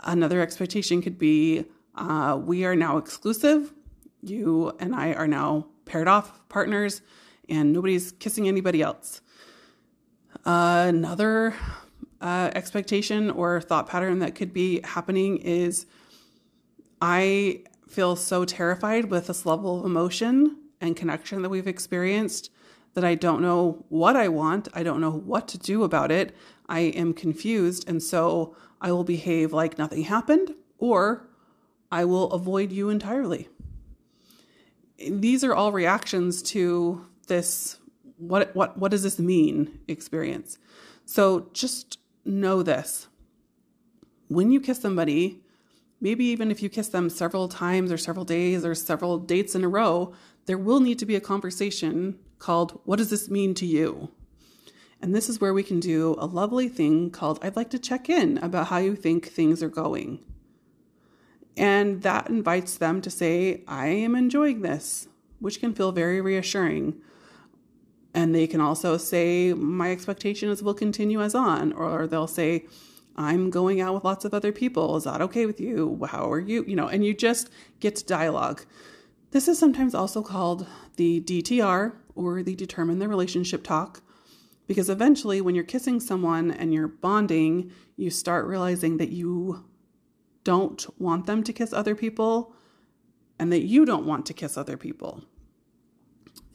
Another 0.00 0.40
expectation 0.40 1.02
could 1.02 1.18
be 1.18 1.66
uh, 1.94 2.40
we 2.42 2.64
are 2.64 2.74
now 2.74 2.96
exclusive. 2.96 3.74
You 4.22 4.74
and 4.78 4.94
I 4.94 5.12
are 5.12 5.28
now 5.28 5.66
paired 5.84 6.08
off 6.08 6.48
partners, 6.48 7.02
and 7.48 7.72
nobody's 7.72 8.12
kissing 8.12 8.48
anybody 8.48 8.82
else. 8.82 9.20
Uh, 10.44 10.86
another 10.88 11.54
uh, 12.20 12.50
expectation 12.54 13.30
or 13.30 13.60
thought 13.60 13.88
pattern 13.88 14.18
that 14.20 14.34
could 14.34 14.52
be 14.52 14.80
happening 14.82 15.38
is 15.38 15.86
I 17.00 17.64
feel 17.88 18.16
so 18.16 18.44
terrified 18.44 19.06
with 19.06 19.26
this 19.26 19.46
level 19.46 19.80
of 19.80 19.86
emotion 19.86 20.56
and 20.80 20.96
connection 20.96 21.42
that 21.42 21.48
we've 21.48 21.66
experienced 21.66 22.50
that 22.94 23.04
I 23.04 23.14
don't 23.14 23.42
know 23.42 23.84
what 23.88 24.16
I 24.16 24.28
want. 24.28 24.68
I 24.74 24.82
don't 24.82 25.00
know 25.00 25.10
what 25.10 25.48
to 25.48 25.58
do 25.58 25.84
about 25.84 26.10
it. 26.10 26.34
I 26.68 26.80
am 26.80 27.12
confused. 27.12 27.88
And 27.88 28.02
so 28.02 28.56
I 28.80 28.90
will 28.92 29.04
behave 29.04 29.52
like 29.52 29.78
nothing 29.78 30.02
happened 30.02 30.54
or 30.78 31.28
I 31.90 32.04
will 32.04 32.30
avoid 32.32 32.72
you 32.72 32.88
entirely. 32.88 33.48
These 34.98 35.44
are 35.44 35.54
all 35.54 35.72
reactions 35.72 36.42
to 36.44 37.06
this 37.26 37.78
what 38.18 38.54
what 38.54 38.78
what 38.78 38.90
does 38.90 39.02
this 39.02 39.18
mean 39.18 39.80
experience. 39.88 40.58
So 41.04 41.48
just 41.52 41.98
know 42.24 42.62
this. 42.62 43.08
When 44.28 44.50
you 44.50 44.60
kiss 44.60 44.80
somebody, 44.80 45.42
maybe 46.00 46.24
even 46.26 46.50
if 46.50 46.62
you 46.62 46.68
kiss 46.68 46.88
them 46.88 47.08
several 47.08 47.48
times 47.48 47.92
or 47.92 47.98
several 47.98 48.24
days 48.24 48.64
or 48.64 48.74
several 48.74 49.18
dates 49.18 49.54
in 49.54 49.62
a 49.62 49.68
row, 49.68 50.12
there 50.46 50.58
will 50.58 50.80
need 50.80 50.98
to 50.98 51.06
be 51.06 51.14
a 51.14 51.20
conversation 51.20 52.18
called 52.38 52.80
What 52.84 52.96
Does 52.96 53.10
This 53.10 53.30
Mean 53.30 53.54
to 53.54 53.66
You? 53.66 54.10
And 55.00 55.14
this 55.14 55.28
is 55.28 55.40
where 55.40 55.54
we 55.54 55.62
can 55.62 55.78
do 55.78 56.16
a 56.18 56.26
lovely 56.26 56.68
thing 56.68 57.10
called 57.10 57.38
I'd 57.42 57.56
like 57.56 57.70
to 57.70 57.78
check 57.78 58.08
in 58.08 58.38
about 58.38 58.68
how 58.68 58.78
you 58.78 58.96
think 58.96 59.26
things 59.26 59.62
are 59.62 59.68
going. 59.68 60.20
And 61.56 62.02
that 62.02 62.28
invites 62.28 62.76
them 62.76 63.00
to 63.02 63.10
say, 63.10 63.62
I 63.66 63.88
am 63.88 64.14
enjoying 64.14 64.62
this, 64.62 65.08
which 65.38 65.60
can 65.60 65.74
feel 65.74 65.92
very 65.92 66.20
reassuring. 66.20 67.00
And 68.16 68.34
they 68.34 68.46
can 68.46 68.62
also 68.62 68.96
say, 68.96 69.52
My 69.52 69.92
expectation 69.92 70.48
is 70.48 70.62
we'll 70.62 70.74
continue 70.74 71.22
as 71.22 71.34
on. 71.34 71.74
Or 71.74 72.06
they'll 72.06 72.26
say, 72.26 72.64
I'm 73.14 73.50
going 73.50 73.80
out 73.80 73.94
with 73.94 74.04
lots 74.04 74.24
of 74.24 74.32
other 74.32 74.52
people. 74.52 74.96
Is 74.96 75.04
that 75.04 75.20
okay 75.20 75.44
with 75.44 75.60
you? 75.60 76.00
How 76.08 76.32
are 76.32 76.40
you? 76.40 76.64
You 76.66 76.76
know, 76.76 76.88
and 76.88 77.04
you 77.04 77.12
just 77.12 77.50
get 77.78 77.94
to 77.96 78.06
dialogue. 78.06 78.64
This 79.32 79.48
is 79.48 79.58
sometimes 79.58 79.94
also 79.94 80.22
called 80.22 80.66
the 80.96 81.20
DTR 81.20 81.92
or 82.14 82.42
the 82.42 82.54
determine 82.54 82.98
the 83.00 83.08
relationship 83.08 83.62
talk 83.62 84.00
because 84.66 84.88
eventually 84.88 85.42
when 85.42 85.54
you're 85.54 85.64
kissing 85.64 86.00
someone 86.00 86.50
and 86.50 86.72
you're 86.72 86.88
bonding, 86.88 87.70
you 87.96 88.08
start 88.08 88.46
realizing 88.46 88.96
that 88.96 89.10
you 89.10 89.66
don't 90.42 90.86
want 90.98 91.26
them 91.26 91.42
to 91.42 91.52
kiss 91.52 91.74
other 91.74 91.94
people 91.94 92.54
and 93.38 93.52
that 93.52 93.66
you 93.66 93.84
don't 93.84 94.06
want 94.06 94.24
to 94.24 94.32
kiss 94.32 94.56
other 94.56 94.78
people. 94.78 95.22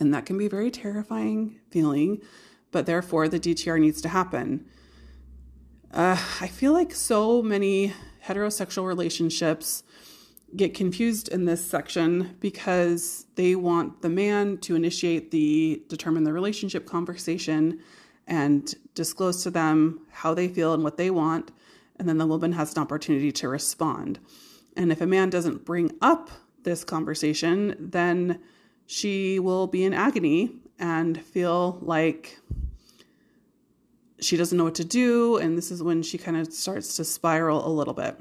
And 0.01 0.11
that 0.15 0.25
can 0.25 0.35
be 0.35 0.47
a 0.47 0.49
very 0.49 0.71
terrifying 0.71 1.59
feeling, 1.69 2.21
but 2.71 2.87
therefore 2.87 3.27
the 3.27 3.39
DTR 3.39 3.79
needs 3.79 4.01
to 4.01 4.09
happen. 4.09 4.65
Uh, 5.93 6.17
I 6.41 6.47
feel 6.47 6.73
like 6.73 6.91
so 6.91 7.43
many 7.43 7.93
heterosexual 8.25 8.87
relationships 8.87 9.83
get 10.55 10.73
confused 10.73 11.27
in 11.27 11.45
this 11.45 11.63
section 11.63 12.35
because 12.39 13.27
they 13.35 13.55
want 13.55 14.01
the 14.01 14.09
man 14.09 14.57
to 14.61 14.75
initiate 14.75 15.29
the 15.29 15.83
determine 15.87 16.23
the 16.23 16.33
relationship 16.33 16.87
conversation 16.87 17.79
and 18.25 18.73
disclose 18.95 19.43
to 19.43 19.51
them 19.51 20.01
how 20.09 20.33
they 20.33 20.47
feel 20.47 20.73
and 20.73 20.83
what 20.83 20.97
they 20.97 21.11
want. 21.11 21.51
And 21.97 22.09
then 22.09 22.17
the 22.17 22.25
woman 22.25 22.53
has 22.53 22.75
an 22.75 22.81
opportunity 22.81 23.31
to 23.33 23.47
respond. 23.47 24.17
And 24.75 24.91
if 24.91 24.99
a 24.99 25.05
man 25.05 25.29
doesn't 25.29 25.63
bring 25.63 25.91
up 26.01 26.31
this 26.63 26.83
conversation, 26.83 27.75
then 27.79 28.39
she 28.91 29.39
will 29.39 29.67
be 29.67 29.85
in 29.85 29.93
agony 29.93 30.51
and 30.77 31.23
feel 31.23 31.79
like 31.81 32.37
she 34.19 34.35
doesn't 34.35 34.57
know 34.57 34.65
what 34.65 34.75
to 34.75 34.83
do. 34.83 35.37
And 35.37 35.57
this 35.57 35.71
is 35.71 35.81
when 35.81 36.03
she 36.03 36.17
kind 36.17 36.35
of 36.35 36.51
starts 36.51 36.97
to 36.97 37.05
spiral 37.05 37.65
a 37.65 37.71
little 37.71 37.93
bit. 37.93 38.19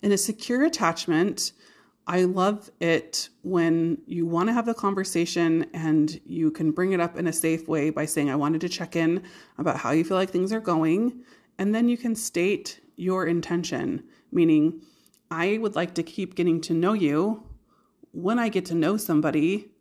In 0.00 0.10
a 0.10 0.16
secure 0.16 0.64
attachment, 0.64 1.52
I 2.06 2.24
love 2.24 2.70
it 2.80 3.28
when 3.42 3.98
you 4.06 4.24
want 4.24 4.48
to 4.48 4.54
have 4.54 4.64
the 4.64 4.72
conversation 4.72 5.66
and 5.74 6.18
you 6.24 6.50
can 6.50 6.70
bring 6.70 6.92
it 6.92 7.00
up 7.00 7.18
in 7.18 7.26
a 7.26 7.32
safe 7.32 7.68
way 7.68 7.90
by 7.90 8.06
saying, 8.06 8.30
I 8.30 8.36
wanted 8.36 8.62
to 8.62 8.70
check 8.70 8.96
in 8.96 9.22
about 9.58 9.76
how 9.76 9.90
you 9.90 10.02
feel 10.02 10.16
like 10.16 10.30
things 10.30 10.50
are 10.50 10.60
going. 10.60 11.20
And 11.58 11.74
then 11.74 11.90
you 11.90 11.98
can 11.98 12.14
state 12.14 12.80
your 12.96 13.26
intention, 13.26 14.02
meaning, 14.32 14.80
I 15.30 15.58
would 15.58 15.76
like 15.76 15.92
to 15.96 16.02
keep 16.02 16.36
getting 16.36 16.58
to 16.62 16.72
know 16.72 16.94
you. 16.94 17.42
When 18.16 18.38
I 18.38 18.48
get 18.48 18.64
to 18.66 18.74
know 18.74 18.96
somebody, 18.96 19.72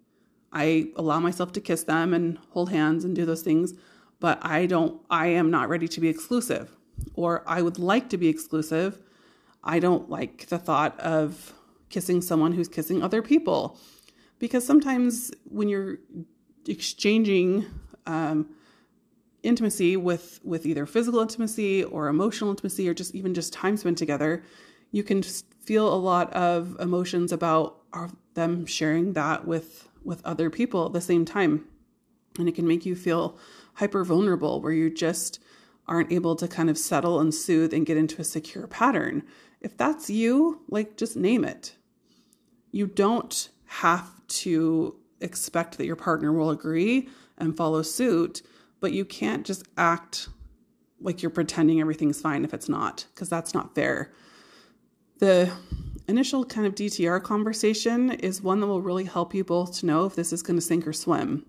I 0.51 0.89
allow 0.97 1.21
myself 1.21 1.53
to 1.53 1.61
kiss 1.61 1.83
them 1.83 2.13
and 2.13 2.37
hold 2.49 2.69
hands 2.69 3.05
and 3.05 3.15
do 3.15 3.25
those 3.25 3.41
things, 3.41 3.73
but 4.19 4.39
I 4.41 4.65
don't, 4.65 5.01
I 5.09 5.27
am 5.27 5.49
not 5.49 5.69
ready 5.69 5.87
to 5.87 6.01
be 6.01 6.09
exclusive. 6.09 6.75
Or 7.13 7.45
I 7.47 7.61
would 7.61 7.79
like 7.79 8.09
to 8.09 8.17
be 8.17 8.27
exclusive. 8.27 8.99
I 9.63 9.79
don't 9.79 10.09
like 10.09 10.47
the 10.47 10.57
thought 10.57 10.99
of 10.99 11.53
kissing 11.87 12.21
someone 12.21 12.51
who's 12.51 12.67
kissing 12.67 13.01
other 13.01 13.21
people. 13.21 13.79
Because 14.37 14.67
sometimes 14.67 15.31
when 15.45 15.69
you're 15.69 15.99
exchanging 16.67 17.65
um, 18.05 18.49
intimacy 19.43 19.95
with, 19.95 20.41
with 20.43 20.65
either 20.65 20.85
physical 20.85 21.21
intimacy 21.21 21.85
or 21.85 22.09
emotional 22.09 22.49
intimacy 22.49 22.89
or 22.89 22.93
just 22.93 23.15
even 23.15 23.33
just 23.33 23.53
time 23.53 23.77
spent 23.77 23.97
together, 23.97 24.43
you 24.91 25.03
can 25.03 25.23
feel 25.23 25.93
a 25.93 25.95
lot 25.95 26.33
of 26.33 26.77
emotions 26.81 27.31
about 27.31 27.84
them 28.33 28.65
sharing 28.65 29.13
that 29.13 29.45
with 29.47 29.89
with 30.03 30.23
other 30.25 30.49
people 30.49 30.85
at 30.85 30.93
the 30.93 31.01
same 31.01 31.25
time 31.25 31.65
and 32.37 32.47
it 32.47 32.53
can 32.53 32.67
make 32.67 32.85
you 32.85 32.95
feel 32.95 33.37
hyper 33.75 34.03
vulnerable 34.03 34.61
where 34.61 34.71
you 34.71 34.89
just 34.89 35.39
aren't 35.87 36.11
able 36.11 36.35
to 36.35 36.47
kind 36.47 36.69
of 36.69 36.77
settle 36.77 37.19
and 37.19 37.33
soothe 37.33 37.73
and 37.73 37.85
get 37.85 37.97
into 37.97 38.21
a 38.21 38.23
secure 38.23 38.67
pattern 38.67 39.23
if 39.65 39.75
that's 39.77 40.11
you, 40.11 40.61
like 40.69 40.95
just 40.95 41.17
name 41.17 41.43
it. 41.43 41.73
You 42.71 42.85
don't 42.85 43.49
have 43.65 44.11
to 44.27 44.95
expect 45.21 45.79
that 45.79 45.87
your 45.87 45.95
partner 45.95 46.31
will 46.31 46.51
agree 46.51 47.09
and 47.39 47.57
follow 47.57 47.81
suit, 47.81 48.43
but 48.79 48.91
you 48.91 49.05
can't 49.05 49.43
just 49.43 49.63
act 49.75 50.29
like 51.01 51.23
you're 51.23 51.31
pretending 51.31 51.81
everything's 51.81 52.21
fine 52.21 52.45
if 52.45 52.53
it's 52.53 52.69
not, 52.69 53.07
because 53.13 53.27
that's 53.27 53.55
not 53.55 53.73
fair. 53.73 54.13
The 55.17 55.51
initial 56.07 56.45
kind 56.45 56.67
of 56.67 56.75
DTR 56.75 57.21
conversation 57.23 58.11
is 58.11 58.41
one 58.41 58.59
that 58.59 58.67
will 58.67 58.81
really 58.81 59.05
help 59.05 59.33
you 59.33 59.43
both 59.43 59.77
to 59.79 59.85
know 59.85 60.05
if 60.05 60.15
this 60.15 60.31
is 60.31 60.43
going 60.43 60.57
to 60.57 60.61
sink 60.61 60.87
or 60.87 60.93
swim 60.93 61.45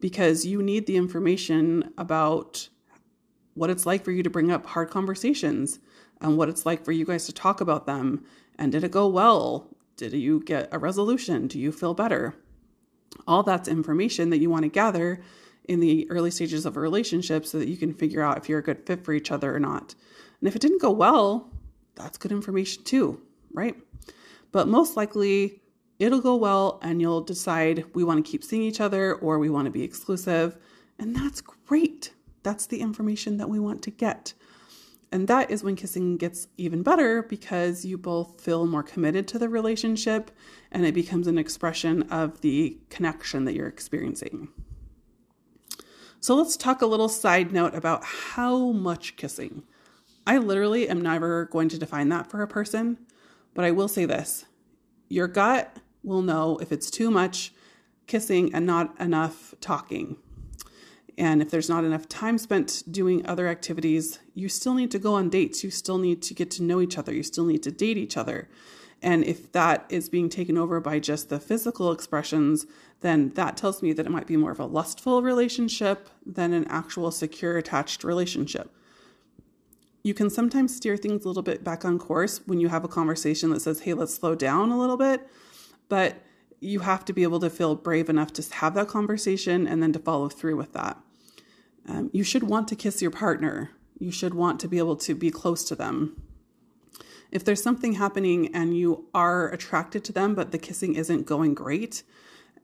because 0.00 0.44
you 0.44 0.60
need 0.62 0.86
the 0.86 0.96
information 0.96 1.92
about 1.96 2.68
what 3.54 3.70
it's 3.70 3.86
like 3.86 4.04
for 4.04 4.10
you 4.10 4.22
to 4.22 4.30
bring 4.30 4.50
up 4.50 4.66
hard 4.66 4.90
conversations 4.90 5.78
and 6.20 6.36
what 6.36 6.48
it's 6.48 6.66
like 6.66 6.84
for 6.84 6.92
you 6.92 7.04
guys 7.04 7.26
to 7.26 7.32
talk 7.32 7.60
about 7.60 7.86
them. 7.86 8.24
And 8.58 8.72
did 8.72 8.84
it 8.84 8.90
go 8.90 9.06
well? 9.06 9.68
Did 9.96 10.12
you 10.12 10.40
get 10.40 10.68
a 10.72 10.78
resolution? 10.78 11.46
Do 11.46 11.58
you 11.58 11.70
feel 11.70 11.94
better? 11.94 12.34
All 13.26 13.42
that's 13.42 13.68
information 13.68 14.30
that 14.30 14.38
you 14.38 14.50
want 14.50 14.64
to 14.64 14.68
gather 14.68 15.22
in 15.68 15.80
the 15.80 16.10
early 16.10 16.30
stages 16.30 16.66
of 16.66 16.76
a 16.76 16.80
relationship 16.80 17.46
so 17.46 17.58
that 17.58 17.68
you 17.68 17.76
can 17.76 17.94
figure 17.94 18.22
out 18.22 18.38
if 18.38 18.48
you're 18.48 18.58
a 18.58 18.64
good 18.64 18.84
fit 18.84 19.04
for 19.04 19.12
each 19.12 19.30
other 19.30 19.54
or 19.54 19.60
not. 19.60 19.94
And 20.40 20.48
if 20.48 20.56
it 20.56 20.62
didn't 20.62 20.82
go 20.82 20.90
well, 20.90 21.50
that's 21.94 22.18
good 22.18 22.32
information 22.32 22.82
too, 22.82 23.20
right? 23.54 23.76
But 24.50 24.68
most 24.68 24.96
likely, 24.96 25.62
it'll 25.98 26.20
go 26.20 26.36
well 26.36 26.78
and 26.82 27.00
you'll 27.00 27.22
decide 27.22 27.84
we 27.94 28.04
want 28.04 28.24
to 28.24 28.30
keep 28.30 28.44
seeing 28.44 28.62
each 28.62 28.80
other 28.80 29.14
or 29.14 29.38
we 29.38 29.50
want 29.50 29.66
to 29.66 29.70
be 29.70 29.82
exclusive. 29.82 30.56
And 30.98 31.14
that's 31.14 31.40
great. 31.40 32.12
That's 32.42 32.66
the 32.66 32.80
information 32.80 33.36
that 33.38 33.48
we 33.48 33.58
want 33.58 33.82
to 33.82 33.90
get. 33.90 34.34
And 35.12 35.28
that 35.28 35.50
is 35.50 35.62
when 35.62 35.76
kissing 35.76 36.16
gets 36.16 36.48
even 36.56 36.82
better 36.82 37.22
because 37.22 37.84
you 37.84 37.98
both 37.98 38.40
feel 38.40 38.66
more 38.66 38.82
committed 38.82 39.28
to 39.28 39.38
the 39.38 39.48
relationship 39.48 40.30
and 40.70 40.86
it 40.86 40.94
becomes 40.94 41.26
an 41.26 41.36
expression 41.36 42.02
of 42.04 42.40
the 42.40 42.78
connection 42.88 43.44
that 43.44 43.54
you're 43.54 43.68
experiencing. 43.68 44.48
So 46.20 46.34
let's 46.34 46.56
talk 46.56 46.80
a 46.80 46.86
little 46.86 47.10
side 47.10 47.52
note 47.52 47.74
about 47.74 48.04
how 48.04 48.70
much 48.72 49.16
kissing. 49.16 49.64
I 50.26 50.38
literally 50.38 50.88
am 50.88 51.02
never 51.02 51.46
going 51.46 51.68
to 51.70 51.78
define 51.78 52.08
that 52.08 52.30
for 52.30 52.42
a 52.42 52.48
person, 52.48 52.96
but 53.54 53.64
I 53.64 53.70
will 53.70 53.88
say 53.88 54.04
this 54.04 54.44
your 55.08 55.28
gut 55.28 55.76
will 56.02 56.22
know 56.22 56.58
if 56.58 56.72
it's 56.72 56.90
too 56.90 57.10
much 57.10 57.52
kissing 58.06 58.54
and 58.54 58.66
not 58.66 58.98
enough 59.00 59.54
talking. 59.60 60.16
And 61.18 61.42
if 61.42 61.50
there's 61.50 61.68
not 61.68 61.84
enough 61.84 62.08
time 62.08 62.38
spent 62.38 62.82
doing 62.90 63.24
other 63.26 63.46
activities, 63.46 64.18
you 64.34 64.48
still 64.48 64.74
need 64.74 64.90
to 64.92 64.98
go 64.98 65.14
on 65.14 65.28
dates. 65.28 65.62
You 65.62 65.70
still 65.70 65.98
need 65.98 66.22
to 66.22 66.34
get 66.34 66.50
to 66.52 66.62
know 66.62 66.80
each 66.80 66.96
other. 66.96 67.12
You 67.12 67.22
still 67.22 67.44
need 67.44 67.62
to 67.64 67.70
date 67.70 67.98
each 67.98 68.16
other. 68.16 68.48
And 69.02 69.24
if 69.24 69.50
that 69.52 69.84
is 69.88 70.08
being 70.08 70.28
taken 70.28 70.56
over 70.56 70.80
by 70.80 71.00
just 71.00 71.28
the 71.28 71.40
physical 71.40 71.92
expressions, 71.92 72.66
then 73.00 73.30
that 73.30 73.56
tells 73.56 73.82
me 73.82 73.92
that 73.92 74.06
it 74.06 74.12
might 74.12 74.28
be 74.28 74.36
more 74.36 74.52
of 74.52 74.60
a 74.60 74.64
lustful 74.64 75.22
relationship 75.22 76.08
than 76.24 76.52
an 76.52 76.66
actual 76.68 77.10
secure 77.10 77.58
attached 77.58 78.04
relationship. 78.04 78.74
You 80.02 80.14
can 80.14 80.30
sometimes 80.30 80.74
steer 80.74 80.96
things 80.96 81.24
a 81.24 81.28
little 81.28 81.42
bit 81.42 81.62
back 81.62 81.84
on 81.84 81.98
course 81.98 82.40
when 82.46 82.58
you 82.58 82.68
have 82.68 82.84
a 82.84 82.88
conversation 82.88 83.50
that 83.50 83.60
says, 83.60 83.80
hey, 83.80 83.94
let's 83.94 84.14
slow 84.14 84.34
down 84.34 84.70
a 84.70 84.78
little 84.78 84.96
bit. 84.96 85.28
But 85.88 86.16
you 86.60 86.80
have 86.80 87.04
to 87.04 87.12
be 87.12 87.22
able 87.22 87.40
to 87.40 87.50
feel 87.50 87.74
brave 87.74 88.08
enough 88.08 88.32
to 88.34 88.54
have 88.54 88.74
that 88.74 88.88
conversation 88.88 89.66
and 89.66 89.82
then 89.82 89.92
to 89.92 89.98
follow 89.98 90.28
through 90.28 90.56
with 90.56 90.72
that. 90.72 90.98
Um, 91.88 92.10
you 92.12 92.24
should 92.24 92.44
want 92.44 92.68
to 92.68 92.76
kiss 92.76 93.02
your 93.02 93.10
partner. 93.10 93.70
You 93.98 94.10
should 94.10 94.34
want 94.34 94.60
to 94.60 94.68
be 94.68 94.78
able 94.78 94.96
to 94.96 95.14
be 95.14 95.30
close 95.30 95.64
to 95.64 95.74
them. 95.74 96.20
If 97.30 97.44
there's 97.44 97.62
something 97.62 97.94
happening 97.94 98.54
and 98.54 98.76
you 98.76 99.06
are 99.14 99.48
attracted 99.50 100.04
to 100.04 100.12
them, 100.12 100.34
but 100.34 100.52
the 100.52 100.58
kissing 100.58 100.94
isn't 100.94 101.26
going 101.26 101.54
great, 101.54 102.02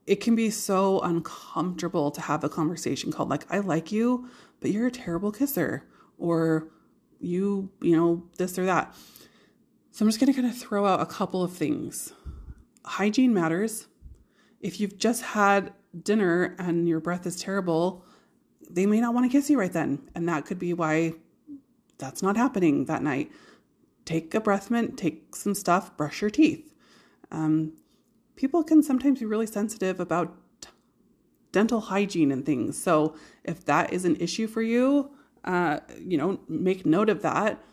it 0.06 0.16
can 0.16 0.34
be 0.34 0.50
so 0.50 1.00
uncomfortable 1.00 2.10
to 2.10 2.20
have 2.20 2.44
a 2.44 2.48
conversation 2.48 3.12
called, 3.12 3.28
like, 3.28 3.50
I 3.52 3.58
like 3.58 3.90
you, 3.92 4.28
but 4.60 4.70
you're 4.70 4.86
a 4.88 4.92
terrible 4.92 5.32
kisser. 5.32 5.84
Or 6.18 6.68
you, 7.20 7.70
you 7.80 7.96
know, 7.96 8.24
this 8.36 8.58
or 8.58 8.66
that. 8.66 8.94
So 9.90 10.04
I'm 10.04 10.08
just 10.08 10.20
going 10.20 10.32
to 10.32 10.40
kind 10.40 10.52
of 10.52 10.58
throw 10.58 10.86
out 10.86 11.00
a 11.00 11.06
couple 11.06 11.42
of 11.42 11.52
things. 11.52 12.12
Hygiene 12.84 13.34
matters. 13.34 13.88
If 14.60 14.80
you've 14.80 14.98
just 14.98 15.22
had 15.22 15.72
dinner 16.02 16.54
and 16.58 16.88
your 16.88 17.00
breath 17.00 17.26
is 17.26 17.36
terrible, 17.36 18.04
they 18.70 18.86
may 18.86 19.00
not 19.00 19.14
want 19.14 19.30
to 19.30 19.36
kiss 19.36 19.50
you 19.50 19.58
right 19.58 19.72
then. 19.72 20.08
And 20.14 20.28
that 20.28 20.46
could 20.46 20.58
be 20.58 20.72
why 20.72 21.14
that's 21.98 22.22
not 22.22 22.36
happening 22.36 22.84
that 22.84 23.02
night. 23.02 23.32
Take 24.04 24.34
a 24.34 24.40
breath 24.40 24.70
mint, 24.70 24.96
take 24.96 25.34
some 25.34 25.54
stuff, 25.54 25.96
brush 25.96 26.20
your 26.20 26.30
teeth. 26.30 26.74
Um, 27.30 27.74
people 28.36 28.62
can 28.62 28.82
sometimes 28.82 29.18
be 29.18 29.26
really 29.26 29.46
sensitive 29.46 30.00
about 30.00 30.34
dental 31.52 31.80
hygiene 31.80 32.30
and 32.30 32.46
things. 32.46 32.80
So 32.80 33.16
if 33.44 33.64
that 33.64 33.92
is 33.92 34.04
an 34.04 34.16
issue 34.16 34.46
for 34.46 34.62
you, 34.62 35.10
uh, 35.48 35.80
you 35.98 36.18
know, 36.18 36.38
make 36.46 36.84
note 36.84 37.08
of 37.08 37.22
that. 37.22 37.64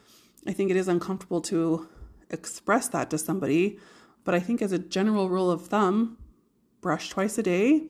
I 0.47 0.53
think 0.53 0.71
it 0.71 0.77
is 0.77 0.87
uncomfortable 0.87 1.41
to 1.41 1.89
express 2.29 2.87
that 2.87 3.09
to 3.09 3.17
somebody, 3.17 3.77
but 4.23 4.33
I 4.33 4.39
think 4.39 4.61
as 4.61 4.71
a 4.71 4.79
general 4.79 5.29
rule 5.29 5.51
of 5.51 5.67
thumb, 5.67 6.17
brush 6.79 7.09
twice 7.09 7.37
a 7.37 7.43
day, 7.43 7.89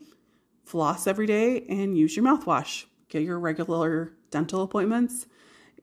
floss 0.63 1.06
every 1.06 1.28
day, 1.28 1.65
and 1.69 1.95
use 1.98 2.15
your 2.15 2.26
mouthwash. 2.26 2.86
Get 3.10 3.21
your 3.21 3.39
regular 3.39 4.13
dental 4.32 4.63
appointments. 4.63 5.28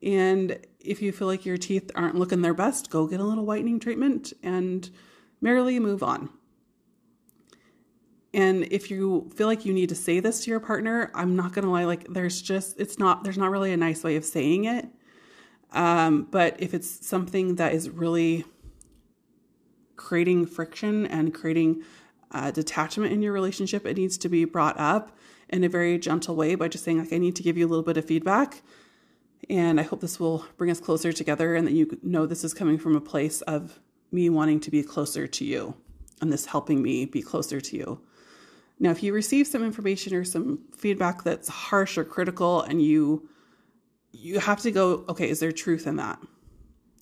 And 0.02 0.58
if 0.80 1.00
you 1.00 1.12
feel 1.12 1.28
like 1.28 1.46
your 1.46 1.56
teeth 1.56 1.92
aren't 1.94 2.16
looking 2.16 2.42
their 2.42 2.54
best, 2.54 2.90
go 2.90 3.06
get 3.06 3.20
a 3.20 3.24
little 3.24 3.46
whitening 3.46 3.78
treatment 3.78 4.32
and 4.42 4.90
merrily 5.40 5.78
move 5.78 6.02
on. 6.02 6.28
And 8.34 8.64
if 8.70 8.90
you 8.90 9.30
feel 9.34 9.46
like 9.46 9.66
you 9.66 9.74
need 9.74 9.90
to 9.90 9.94
say 9.94 10.20
this 10.20 10.44
to 10.44 10.50
your 10.50 10.60
partner, 10.60 11.10
I'm 11.14 11.36
not 11.36 11.52
going 11.52 11.64
to 11.64 11.70
lie, 11.70 11.84
like 11.84 12.06
there's 12.08 12.40
just, 12.40 12.80
it's 12.80 12.98
not, 12.98 13.24
there's 13.24 13.36
not 13.36 13.50
really 13.50 13.72
a 13.72 13.76
nice 13.76 14.02
way 14.02 14.16
of 14.16 14.24
saying 14.24 14.64
it. 14.64 14.88
Um, 15.72 16.28
but 16.30 16.56
if 16.58 16.72
it's 16.74 17.06
something 17.06 17.56
that 17.56 17.74
is 17.74 17.90
really 17.90 18.44
creating 19.96 20.46
friction 20.46 21.06
and 21.06 21.34
creating 21.34 21.82
uh, 22.30 22.50
detachment 22.50 23.12
in 23.12 23.22
your 23.22 23.32
relationship, 23.32 23.86
it 23.86 23.96
needs 23.96 24.16
to 24.18 24.28
be 24.28 24.44
brought 24.44 24.78
up 24.78 25.16
in 25.48 25.62
a 25.64 25.68
very 25.68 25.98
gentle 25.98 26.34
way 26.34 26.54
by 26.54 26.68
just 26.68 26.84
saying, 26.84 26.98
like, 26.98 27.12
I 27.12 27.18
need 27.18 27.36
to 27.36 27.42
give 27.42 27.58
you 27.58 27.66
a 27.66 27.68
little 27.68 27.84
bit 27.84 27.98
of 27.98 28.06
feedback. 28.06 28.62
And 29.50 29.78
I 29.78 29.82
hope 29.82 30.00
this 30.00 30.18
will 30.18 30.46
bring 30.56 30.70
us 30.70 30.80
closer 30.80 31.12
together 31.12 31.54
and 31.54 31.66
that 31.66 31.72
you 31.72 31.98
know 32.02 32.26
this 32.26 32.44
is 32.44 32.54
coming 32.54 32.78
from 32.78 32.96
a 32.96 33.00
place 33.00 33.42
of 33.42 33.80
me 34.10 34.30
wanting 34.30 34.60
to 34.60 34.70
be 34.70 34.82
closer 34.82 35.26
to 35.26 35.44
you 35.44 35.74
and 36.20 36.32
this 36.32 36.46
helping 36.46 36.82
me 36.82 37.04
be 37.04 37.20
closer 37.20 37.60
to 37.60 37.76
you. 37.76 38.00
Now, 38.78 38.90
if 38.90 39.02
you 39.02 39.12
receive 39.12 39.46
some 39.46 39.62
information 39.62 40.14
or 40.14 40.24
some 40.24 40.60
feedback 40.76 41.22
that's 41.22 41.48
harsh 41.48 41.96
or 41.96 42.04
critical 42.04 42.62
and 42.62 42.82
you 42.82 43.28
you 44.12 44.38
have 44.38 44.60
to 44.60 44.70
go, 44.70 45.04
okay, 45.08 45.28
is 45.28 45.40
there 45.40 45.52
truth 45.52 45.86
in 45.86 45.96
that? 45.96 46.18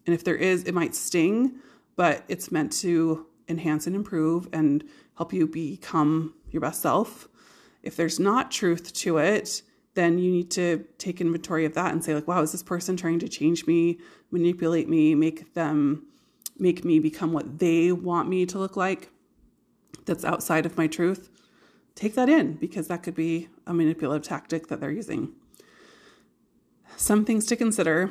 And 0.07 0.15
if 0.15 0.23
there 0.23 0.37
is, 0.37 0.65
it 0.65 0.75
might 0.75 0.95
sting, 0.95 1.57
but 1.97 2.25
it's 2.29 2.53
meant 2.53 2.73
to 2.81 3.27
enhance 3.49 3.87
and 3.87 3.97
improve 3.97 4.49
and 4.53 4.85
help 5.17 5.33
you 5.33 5.47
become 5.47 6.35
your 6.51 6.61
best 6.61 6.81
self. 6.81 7.29
If 7.83 7.97
there's 7.97 8.21
not 8.21 8.51
truth 8.51 8.93
to 8.95 9.19
it, 9.19 9.63
then 9.95 10.19
you 10.19 10.31
need 10.31 10.51
to 10.53 10.85
take 10.99 11.21
inventory 11.21 11.65
of 11.65 11.75
that 11.75 11.93
and 11.93 12.03
say 12.03 12.15
like, 12.15 12.29
wow, 12.29 12.43
is 12.43 12.53
this 12.53 12.63
person 12.63 12.97
trying 12.97 13.19
to 13.19 13.29
change 13.29 13.67
me, 13.67 13.99
manipulate 14.31 14.89
me, 14.89 15.15
make 15.15 15.55
them 15.55 16.07
make 16.59 16.85
me 16.85 16.99
become 16.99 17.33
what 17.33 17.59
they 17.59 17.91
want 17.91 18.29
me 18.29 18.47
to 18.47 18.59
look 18.59 18.77
like? 18.77 19.11
That's 20.05 20.25
outside 20.25 20.67
of 20.67 20.77
my 20.77 20.87
truth 20.87 21.30
take 22.01 22.15
that 22.15 22.31
in 22.31 22.55
because 22.55 22.89
that 22.89 23.03
could 23.03 23.15
be 23.15 23.49
a 23.67 23.75
manipulative 23.75 24.27
tactic 24.27 24.69
that 24.69 24.81
they're 24.81 24.91
using. 24.91 25.33
Some 26.97 27.25
things 27.27 27.45
to 27.47 27.57
consider 27.57 28.11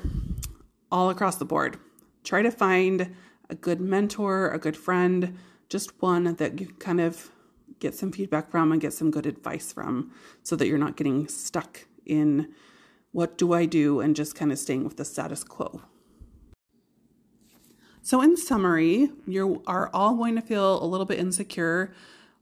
all 0.91 1.09
across 1.09 1.37
the 1.37 1.45
board. 1.45 1.77
Try 2.23 2.43
to 2.43 2.51
find 2.51 3.15
a 3.49 3.55
good 3.55 3.81
mentor, 3.81 4.51
a 4.51 4.59
good 4.59 4.77
friend, 4.77 5.37
just 5.69 6.01
one 6.01 6.35
that 6.35 6.59
you 6.59 6.67
kind 6.79 7.01
of 7.01 7.31
get 7.79 7.95
some 7.95 8.11
feedback 8.11 8.51
from 8.51 8.71
and 8.71 8.79
get 8.79 8.93
some 8.93 9.09
good 9.09 9.25
advice 9.25 9.73
from 9.73 10.11
so 10.43 10.55
that 10.55 10.67
you're 10.67 10.77
not 10.77 10.95
getting 10.95 11.27
stuck 11.27 11.85
in 12.05 12.53
what 13.11 13.39
do 13.39 13.53
I 13.53 13.65
do 13.65 14.01
and 14.01 14.15
just 14.15 14.35
kind 14.35 14.51
of 14.51 14.59
staying 14.59 14.83
with 14.83 14.97
the 14.97 15.05
status 15.05 15.43
quo. 15.43 15.81
So, 18.01 18.21
in 18.21 18.37
summary, 18.37 19.09
you 19.27 19.61
are 19.67 19.89
all 19.93 20.15
going 20.15 20.35
to 20.35 20.41
feel 20.41 20.83
a 20.83 20.85
little 20.85 21.05
bit 21.05 21.19
insecure 21.19 21.93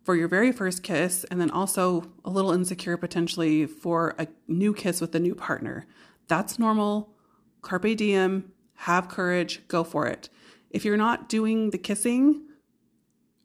for 0.08 0.16
your 0.16 0.30
very 0.30 0.54
first 0.54 0.84
kiss, 0.84 1.26
and 1.26 1.42
then 1.42 1.52
also 1.52 2.02
a 2.24 2.30
little 2.30 2.54
insecure 2.54 2.96
potentially 2.96 3.66
for 3.66 4.16
a 4.18 4.26
new 4.48 4.74
kiss 4.74 5.02
with 5.02 5.14
a 5.14 5.20
new 5.20 5.36
partner. 5.36 5.86
That's 6.30 6.58
normal. 6.58 7.14
Carpe 7.62 7.98
diem, 7.98 8.54
have 8.76 9.10
courage, 9.10 9.68
go 9.68 9.84
for 9.84 10.08
it. 10.08 10.30
If 10.70 10.86
you're 10.86 10.96
not 10.96 11.28
doing 11.28 11.72
the 11.72 11.78
kissing, 11.78 12.44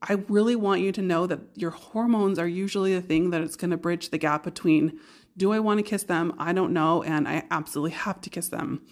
I 0.01 0.23
really 0.29 0.55
want 0.55 0.83
you 0.83 0.93
to 0.93 1.03
know 1.03 1.27
that 1.27 1.41
your 1.57 1.73
hormones 1.73 2.39
are 2.39 2.47
usually 2.47 2.95
the 2.95 3.03
thing 3.03 3.31
that 3.31 3.43
it's 3.43 3.57
going 3.57 3.73
to 3.73 3.77
bridge 3.77 4.11
the 4.11 4.19
gap 4.19 4.45
between 4.45 5.01
do 5.37 5.53
I 5.53 5.59
want 5.59 5.79
to 5.79 5.83
kiss 5.83 6.05
them? 6.05 6.33
I 6.39 6.53
don't 6.53 6.73
know, 6.73 7.03
and 7.03 7.27
I 7.27 7.43
absolutely 7.51 7.97
have 7.97 8.21
to 8.21 8.31
kiss 8.31 8.47
them. 8.47 8.83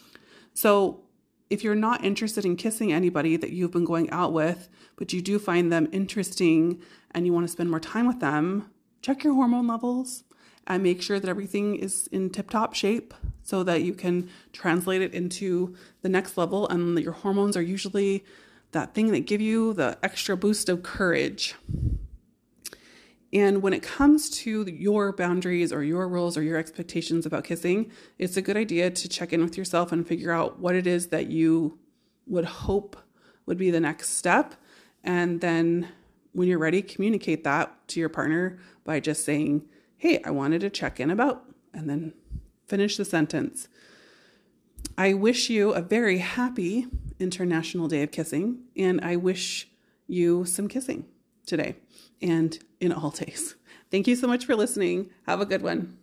So 0.54 1.04
if 1.50 1.64
you're 1.64 1.74
not 1.74 2.04
interested 2.04 2.44
in 2.44 2.56
kissing 2.56 2.92
anybody 2.92 3.36
that 3.36 3.50
you've 3.50 3.72
been 3.72 3.84
going 3.84 4.08
out 4.10 4.32
with, 4.32 4.68
but 4.96 5.12
you 5.12 5.20
do 5.20 5.38
find 5.38 5.72
them 5.72 5.88
interesting 5.92 6.80
and 7.10 7.26
you 7.26 7.32
want 7.32 7.44
to 7.44 7.52
spend 7.52 7.70
more 7.70 7.80
time 7.80 8.06
with 8.06 8.20
them, 8.20 8.70
check 9.02 9.24
your 9.24 9.34
hormone 9.34 9.66
levels 9.66 10.22
and 10.66 10.82
make 10.82 11.02
sure 11.02 11.18
that 11.18 11.28
everything 11.28 11.74
is 11.74 12.06
in 12.12 12.30
tip 12.30 12.48
top 12.48 12.74
shape 12.74 13.12
so 13.42 13.64
that 13.64 13.82
you 13.82 13.92
can 13.92 14.30
translate 14.52 15.02
it 15.02 15.12
into 15.12 15.74
the 16.02 16.08
next 16.08 16.38
level. 16.38 16.68
And 16.68 16.96
your 17.00 17.12
hormones 17.12 17.56
are 17.56 17.62
usually 17.62 18.24
that 18.70 18.94
thing 18.94 19.10
that 19.10 19.26
give 19.26 19.40
you 19.40 19.72
the 19.72 19.98
extra 20.02 20.36
boost 20.36 20.68
of 20.68 20.84
courage. 20.84 21.56
And 23.33 23.62
when 23.62 23.73
it 23.73 23.83
comes 23.83 24.29
to 24.31 24.64
your 24.69 25.12
boundaries 25.12 25.73
or 25.73 25.85
your 25.85 26.09
rules 26.09 26.37
or 26.37 26.43
your 26.43 26.59
expectations 26.59 27.27
about 27.27 27.45
kissing, 27.45 27.93
it's 28.19 28.37
a 28.37 28.43
good 28.43 28.57
idea 28.57 28.90
to 28.90 29.09
check 29.09 29.33
in 29.33 29.43
with 29.43 29.57
yourself 29.57 29.93
and 29.93 30.07
figure 30.07 30.33
out 30.33 30.59
what 30.59 30.75
it 30.75 30.87
is 30.87 31.09
that 31.09 31.29
you 31.29 31.79
would 32.27 32.45
hope 32.45 32.97
would 33.47 33.59
be 33.59 33.71
the 33.71 33.81
next 33.81 34.11
step. 34.11 34.55
And 35.05 35.40
then 35.40 35.88
when 36.33 36.49
you're 36.49 36.59
ready, 36.59 36.83
communicate 36.83 37.45
that 37.45 37.88
to 37.88 38.01
your 38.01 38.09
partner 38.09 38.59
by 38.85 39.01
just 39.01 39.25
saying, 39.25 39.66
Hey, 39.97 40.21
I 40.25 40.31
wanted 40.31 40.62
to 40.62 40.71
check 40.71 40.99
in 40.99 41.11
about, 41.11 41.45
and 41.75 41.88
then 41.88 42.14
finish 42.66 42.97
the 42.97 43.05
sentence. 43.05 43.69
I 44.97 45.12
wish 45.12 45.51
you 45.51 45.73
a 45.73 45.83
very 45.83 46.19
happy 46.19 46.87
International 47.19 47.87
Day 47.87 48.03
of 48.03 48.11
Kissing, 48.11 48.61
and 48.77 49.01
I 49.03 49.16
wish 49.16 49.69
you 50.07 50.47
some 50.47 50.69
kissing 50.69 51.05
today 51.45 51.77
and 52.20 52.59
in 52.80 52.92
all 52.92 53.11
days. 53.22 53.56
Thank 53.90 54.06
you 54.06 54.16
so 54.16 54.26
much 54.26 54.44
for 54.46 54.54
listening. 54.54 55.11
Have 55.26 55.40
a 55.40 55.46
good 55.46 55.62
one. 55.62 55.99